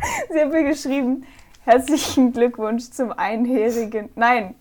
[0.33, 1.27] Sie hat mir geschrieben:
[1.65, 4.11] Herzlichen Glückwunsch zum einjährigen.
[4.15, 4.55] Nein,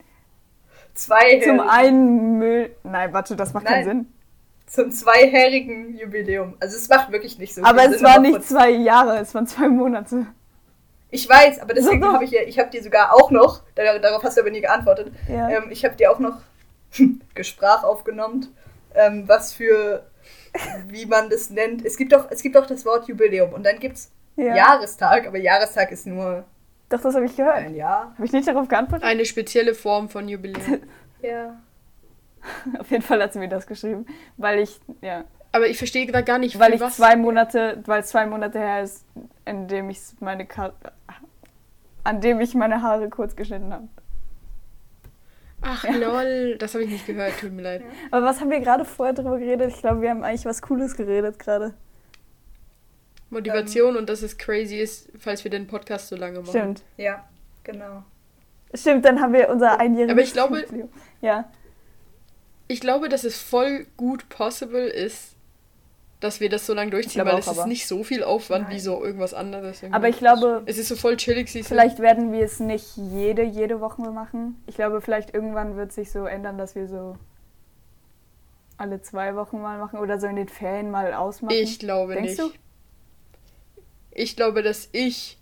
[0.93, 2.75] Zwei zum einen Müll.
[2.83, 4.05] Nein, warte, das macht keinen Nein.
[4.05, 4.13] Sinn.
[4.65, 6.55] zum zweijährigen Jubiläum.
[6.59, 9.19] Also es macht wirklich nicht so Aber viel es Sinn, aber nicht kurz- zwei Jahre,
[9.19, 10.25] es waren zwei Monate.
[11.11, 12.13] Ich weiß, aber deswegen So, so.
[12.15, 14.59] habe ich ja, ich habe dir sogar auch noch, dar- darauf hast du aber nie
[14.61, 15.47] geantwortet, Ja.
[15.49, 16.39] ähm, ich habe dir auch noch
[17.35, 18.47] Gesprach aufgenommen,
[18.95, 20.03] ähm, was für,
[20.87, 21.85] wie man das nennt.
[21.85, 24.55] Es gibt doch, es gibt doch das Wort Jubiläum und dann gibt's ja.
[24.55, 26.45] Jahrestag, aber Jahrestag ist nur
[26.89, 27.57] Doch, das habe ich gehört.
[27.57, 28.13] ein Jahr.
[28.13, 29.05] Habe ich nicht darauf geantwortet?
[29.05, 30.79] Eine spezielle Form von Jubiläum.
[31.21, 31.59] Ja.
[32.79, 34.05] Auf jeden Fall hat sie mir das geschrieben,
[34.37, 36.95] weil ich, ja, Aber ich verstehe da gar nicht, weil ich was.
[36.97, 39.03] zwei Monate, weil es zwei Monate her ist,
[39.43, 40.73] in dem ich meine Ka
[42.03, 43.87] an dem ich meine Haare kurz geschnitten habe.
[45.61, 47.83] Ach lol, das habe ich nicht gehört, tut mir leid.
[48.11, 49.71] Aber was haben wir gerade vorher drüber geredet?
[49.73, 51.73] Ich glaube, wir haben eigentlich was Cooles geredet gerade.
[53.29, 56.49] Motivation und dass es crazy ist, falls wir den Podcast so lange machen.
[56.49, 56.83] Stimmt.
[56.97, 57.25] Ja,
[57.63, 58.03] genau.
[58.73, 60.11] Stimmt, dann haben wir unser einjähriges.
[60.11, 60.89] Aber ich glaube-.
[61.21, 61.49] Ja.
[62.67, 65.35] Ich glaube, dass es voll gut possible ist,
[66.19, 68.67] dass wir das so lange durchziehen, weil auch, es ist aber- nicht so viel Aufwand
[68.69, 68.79] wie Nein.
[68.81, 69.83] so irgendwas anderes.
[69.83, 69.95] irgendwie.
[69.95, 71.75] Aber ich glaube, Es ist so voll chillig, siehst du.
[71.75, 74.61] vielleicht werden wir es nicht jede, jede Woche machen.
[74.65, 77.17] Ich glaube, vielleicht irgendwann wird sich so ändern, dass wir so
[78.77, 81.55] alle zwei Wochen mal machen oder so in den Ferien mal ausmachen.
[81.55, 82.39] Ich glaube Denkst nicht.
[82.55, 82.57] du?
[84.17, 85.37] Ich glaube, dass ich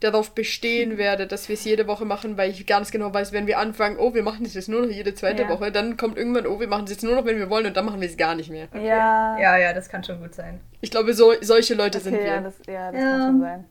[0.00, 3.46] darauf bestehen werde, dass wir es jede Woche machen, weil ich ganz genau weiß, wenn
[3.46, 5.48] wir anfangen, oh, wir machen es jetzt nur noch jede zweite Ja.
[5.48, 7.76] Woche, dann kommt irgendwann, oh, wir machen es jetzt nur noch, wenn wir wollen und
[7.76, 8.66] dann machen wir es gar nicht mehr.
[8.70, 8.86] Okay.
[8.86, 9.38] Ja.
[9.38, 10.60] Ja, ja, das kann schon gut sein.
[10.82, 12.30] Ich glaube, so, solche Leute sind Okay, wir.
[12.32, 13.10] ja, das, ja, das Ja.
[13.10, 13.64] kann schon sein.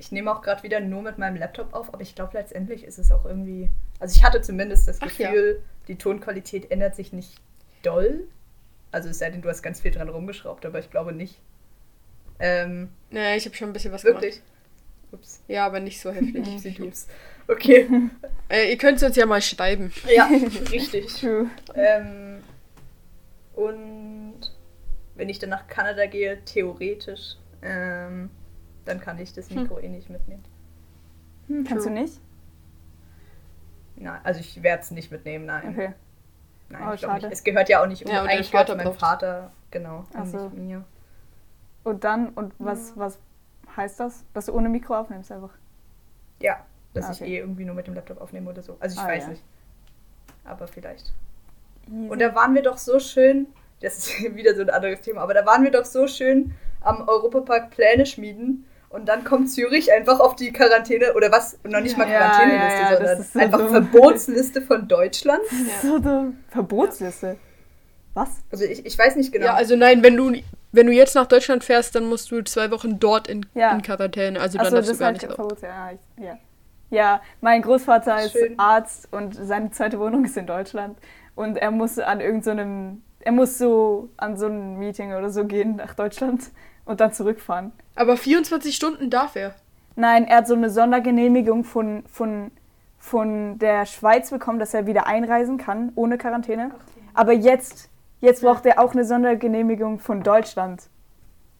[0.00, 2.98] Ich nehme auch gerade wieder nur mit meinem Laptop auf, aber ich glaube letztendlich ist
[2.98, 3.68] es auch irgendwie.
[3.98, 5.30] Also ich hatte zumindest das Ach ja.
[5.30, 7.32] Gefühl, die Tonqualität ändert sich nicht
[7.82, 8.24] doll.
[8.92, 11.40] Also es sei denn, du hast ganz viel dran rumgeschraubt, aber ich glaube nicht.
[12.38, 14.40] Ähm, naja, ich habe schon ein bisschen was wirklich.
[15.10, 15.38] Ups.
[15.38, 15.48] gemacht.
[15.48, 16.46] Ja, aber nicht so heftig.
[16.60, 17.06] Sieht ups.
[17.48, 17.88] Okay.
[18.50, 19.92] Äh, ihr könnt es uns ja mal schreiben.
[20.08, 20.24] ja,
[20.72, 21.06] richtig.
[21.20, 21.50] True.
[21.74, 22.42] Ähm,
[23.54, 24.40] und
[25.16, 28.30] wenn ich dann nach Kanada gehe, theoretisch, ähm,
[28.86, 30.42] dann kann ich das Mikro eh nicht mitnehmen.
[31.68, 32.14] Kannst du nicht?
[33.96, 35.68] Nein, also ich werde es nicht mitnehmen, nein.
[35.68, 35.92] Okay.
[36.70, 37.26] Nein, Oh, ich glaub schade.
[37.26, 37.32] nicht.
[37.34, 38.94] Es gehört ja auch nicht Ja, und eigentlich gehört Vater meinem.
[38.94, 40.44] Vater, genau, Ach und so.
[40.48, 40.84] nicht mir.
[41.88, 43.18] Und dann, und was, was
[43.76, 44.24] heißt das?
[44.34, 45.50] Dass du ohne Mikro aufnimmst einfach.
[46.40, 46.64] Ja,
[46.94, 47.34] dass Ah, ich okay.
[47.34, 48.76] eh irgendwie nur mit dem Laptop aufnehme oder so.
[48.80, 49.28] Also ich Ah, weiß ja.
[49.30, 49.42] nicht.
[50.44, 51.12] Aber vielleicht.
[51.90, 52.08] Easy.
[52.10, 53.46] Und da waren wir doch so schön,
[53.80, 57.08] das ist wieder so ein anderes Thema, aber da waren wir doch so schön am
[57.08, 61.96] Europapark Pläne schmieden und dann kommt Zürich einfach auf die Quarantäne oder was, noch nicht
[61.96, 63.68] mal Ja, Quarantäneliste, ja, ja, sondern so einfach dumm.
[63.70, 65.40] Verbotsliste von Deutschland.
[65.50, 67.36] Das ist so eine Verbotsliste.
[68.14, 68.28] Was?
[68.50, 69.46] Also ich, ich weiß nicht genau.
[69.46, 70.32] Ja, also nein, wenn du,
[70.72, 73.72] wenn du jetzt nach Deutschland fährst, dann musst du zwei Wochen dort in, Ja.
[73.72, 74.40] in Quarantäne.
[74.40, 75.24] Also dann das darfst du ist gar nicht.
[75.24, 75.62] Verbot.
[75.62, 76.38] Ja, ich, ja.
[76.90, 78.58] ja, mein Großvater ist Schön.
[78.58, 80.98] Arzt und seine zweite Wohnung ist in Deutschland.
[81.34, 85.76] Und er muss an irgendeinem, er muss so an so ein Meeting oder so gehen
[85.76, 86.42] nach Deutschland
[86.84, 87.72] und dann zurückfahren.
[87.94, 89.54] Aber 24 Stunden darf er.
[89.96, 92.50] Nein, er hat so eine Sondergenehmigung von, von,
[92.98, 96.70] von der Schweiz bekommen, dass er wieder einreisen kann, ohne Quarantäne.
[97.14, 97.88] Aber jetzt,
[98.20, 100.82] jetzt braucht er auch eine Sondergenehmigung von Deutschland.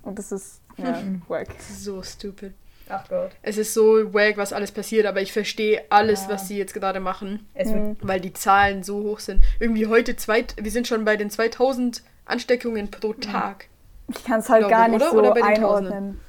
[0.03, 1.49] Und das ist, ja, wack.
[1.57, 2.53] Das ist so stupid.
[2.91, 3.33] Ach Gott.
[3.43, 6.31] Es ist so wack, was alles passiert, aber ich verstehe alles, Ja.
[6.31, 7.97] was sie jetzt gerade machen, Es wird, Mhm.
[8.01, 9.43] weil die Zahlen so hoch sind.
[9.61, 13.67] Irgendwie heute, zweit, wir sind schon bei den 2000 Ansteckungen pro Tag.
[14.09, 15.11] Ich kann es halt Glaub gar ich, nicht oder?
[15.11, 16.21] so Oder bei den einordnen.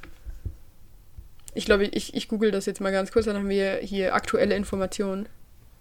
[1.54, 4.56] Ich glaube, ich, ich google das jetzt mal ganz kurz, dann haben wir hier aktuelle
[4.56, 5.28] Informationen.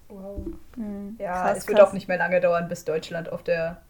[0.08, 0.40] wow.
[0.76, 1.16] Mhm.
[1.18, 1.88] Ja, Krass, es wird krass.
[1.88, 3.82] auch nicht mehr lange dauern, bis Deutschland auf der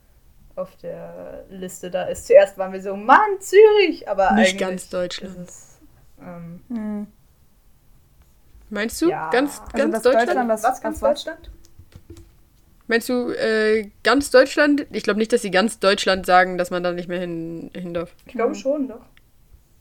[0.58, 2.26] auf der Liste da ist.
[2.26, 5.38] Zuerst waren wir so, Mann, Zürich, aber Nicht eigentlich ganz Deutschland.
[5.38, 5.78] Ist es,
[6.20, 7.06] Ähm, Hm.
[8.70, 9.30] Meinst du Ja.
[9.30, 10.28] ganz, Also, ganz dass Deutschland?
[10.28, 11.50] Deutschland was- was ganz Deutschland?
[12.86, 14.86] Meinst du äh, ganz Deutschland?
[14.90, 17.94] Ich glaube nicht, dass sie ganz Deutschland sagen, dass man da nicht mehr hin, hin
[17.94, 18.14] darf.
[18.26, 18.54] Ich glaube Mhm.
[18.58, 19.04] schon, doch.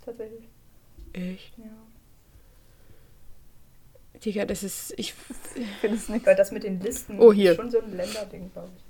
[0.05, 0.47] Tatsächlich.
[1.13, 1.57] Echt?
[1.57, 1.65] Ja.
[4.23, 4.93] Digga, das ist.
[4.97, 5.13] Ich,
[5.81, 6.25] finde es nichts.
[6.27, 7.51] Weil das mit den Listen Oh, hier.
[7.51, 8.83] ist schon so ein Länderding, glaube ich.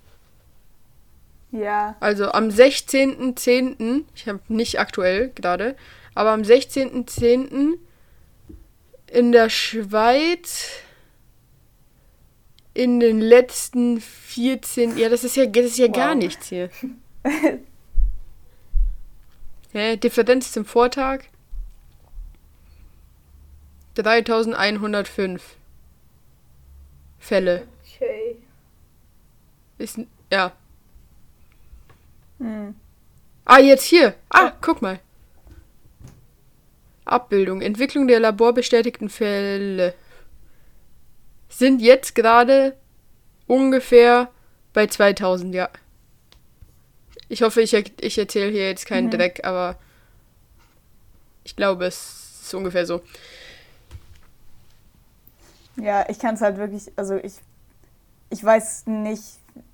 [1.60, 1.96] Ja.
[2.00, 5.76] also am 16.10., ich habe nicht aktuell gerade,
[6.16, 7.78] aber am 16.10.
[9.12, 10.72] in der Schweiz
[12.74, 14.98] in den letzten 14.
[14.98, 16.18] Ja, das ist ja, das ist ja gar Wow.
[16.18, 16.70] nichts hier.
[19.74, 19.98] Hä?
[19.98, 21.24] Differenz zum Vortag?
[23.96, 25.56] 3105
[27.20, 27.68] Fälle.
[27.84, 28.38] Okay.
[29.80, 30.00] Ist,
[30.32, 30.52] ja.
[32.40, 32.76] Hm.
[33.46, 34.14] Ah, jetzt hier.
[34.30, 35.00] Ah, guck mal.
[37.06, 37.62] Abbildung.
[37.62, 39.94] Entwicklung der laborbestätigten Fälle.
[41.50, 42.76] Sind jetzt gerade
[43.48, 44.30] ungefähr
[44.74, 45.70] bei 2000, ja.
[47.30, 49.12] Ich hoffe, ich, ich erzähle hier jetzt keinen Mhm.
[49.12, 49.78] Dreck, aber
[51.44, 53.02] ich glaube, es ist ungefähr so.
[55.78, 57.36] Ja, ich kann es halt wirklich, also ich,
[58.30, 59.24] ich weiß nicht,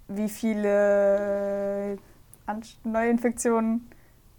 [0.08, 1.98] wie viele
[2.84, 3.90] Neuinfektionen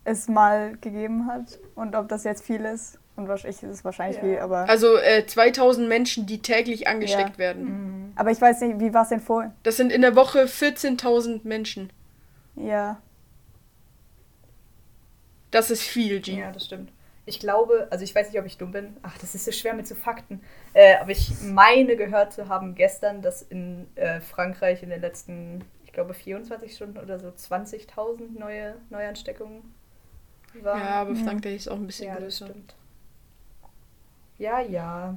[0.05, 2.99] es mal gegeben hat und ob das jetzt viel ist.
[3.17, 4.23] Und wahrscheinlich ist es wahrscheinlich Ja.
[4.25, 7.39] viel, aber, Also äh, 2000 Menschen, die täglich angesteckt Ja.
[7.39, 7.65] werden.
[7.65, 8.13] Mhm.
[8.17, 9.53] aber ich weiß nicht, wie war es denn vorhin?
[9.63, 11.91] Das sind in der Woche 14.000 Menschen.
[12.57, 13.01] Ja,
[15.51, 16.39] Das ist viel, G.
[16.41, 16.91] Ja, das stimmt.
[17.27, 18.97] Ich glaube, also ich weiß nicht, ob ich dumm bin.
[19.03, 20.41] Ach, das ist so schwer mit so Fakten.
[20.75, 25.61] Äh, aber ich meine gehört zu haben gestern, dass in äh, Frankreich in den letzten,
[25.61, 29.63] ich glaube, 24 Stunden oder so 20.000 neue Neuansteckungen
[30.63, 30.79] waren.
[30.81, 31.25] Ja, aber Ja.
[31.25, 32.47] Frankreich ist auch ein bisschen ja das größer.
[32.47, 32.75] stimmt.
[34.39, 35.17] Ja, ja.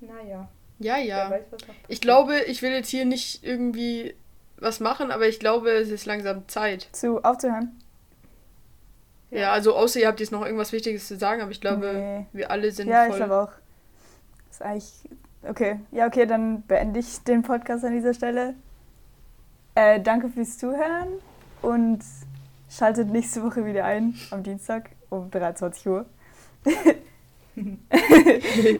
[0.00, 0.48] Naja.
[0.78, 1.30] Ja, ja.
[1.30, 1.42] weiß,
[1.88, 4.14] Ich glaube, ich will jetzt hier nicht irgendwie
[4.58, 6.88] was machen, aber ich glaube, es ist langsam Zeit.
[6.92, 7.76] zu aufzuhören.
[9.30, 12.26] Ja, also außer ihr habt jetzt noch irgendwas Wichtiges zu sagen, aber ich glaube, Nee.
[12.32, 13.18] wir alle sind Ja, ich voll.
[13.18, 13.52] glaube auch.
[14.50, 14.92] Ist eigentlich.
[15.42, 18.54] Okay, ja, okay, dann beende ich den Podcast an dieser Stelle.
[19.78, 21.06] Äh, danke fürs Zuhören
[21.62, 22.00] und
[22.68, 26.04] schaltet nächste Woche wieder ein, am Dienstag um 23 Uhr.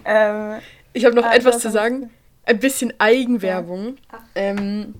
[0.05, 0.57] ähm,
[0.93, 2.11] ich habe noch ah, etwas zu sagen.
[2.45, 3.97] Ein bisschen Eigenwerbung.
[4.11, 4.19] Ach.
[4.35, 4.95] Ähm,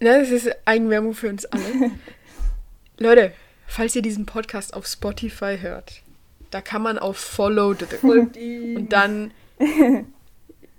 [0.00, 1.62] na, das ist Eigenwerbung für uns alle.
[2.98, 3.32] Leute,
[3.66, 6.02] falls ihr diesen Podcast auf Spotify hört,
[6.50, 8.76] da kann man auf Follow drücken.
[8.76, 9.30] Und dann,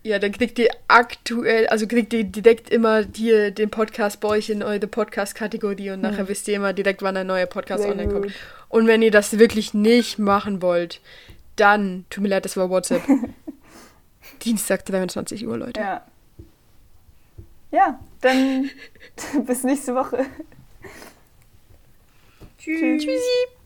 [0.03, 4.49] ja, dann kriegt ihr aktuell, also kriegt ihr direkt immer hier den Podcast bei euch
[4.49, 6.27] in eure Podcast-Kategorie und nachher Hm.
[6.27, 8.25] wisst ihr immer direkt, wann ein neuer Podcast Sehr online kommt.
[8.25, 8.33] gut.
[8.69, 10.99] Und wenn ihr das wirklich nicht machen wollt,
[11.55, 13.01] dann, tut mir leid, das war WhatsApp.
[14.43, 15.79] Dienstag 23 Uhr, Leute.
[15.79, 16.05] Ja.
[17.71, 18.69] Ja, dann
[19.45, 20.25] bis nächste Woche.
[22.59, 23.03] Tschüss.
[23.03, 23.62] Tschüssi.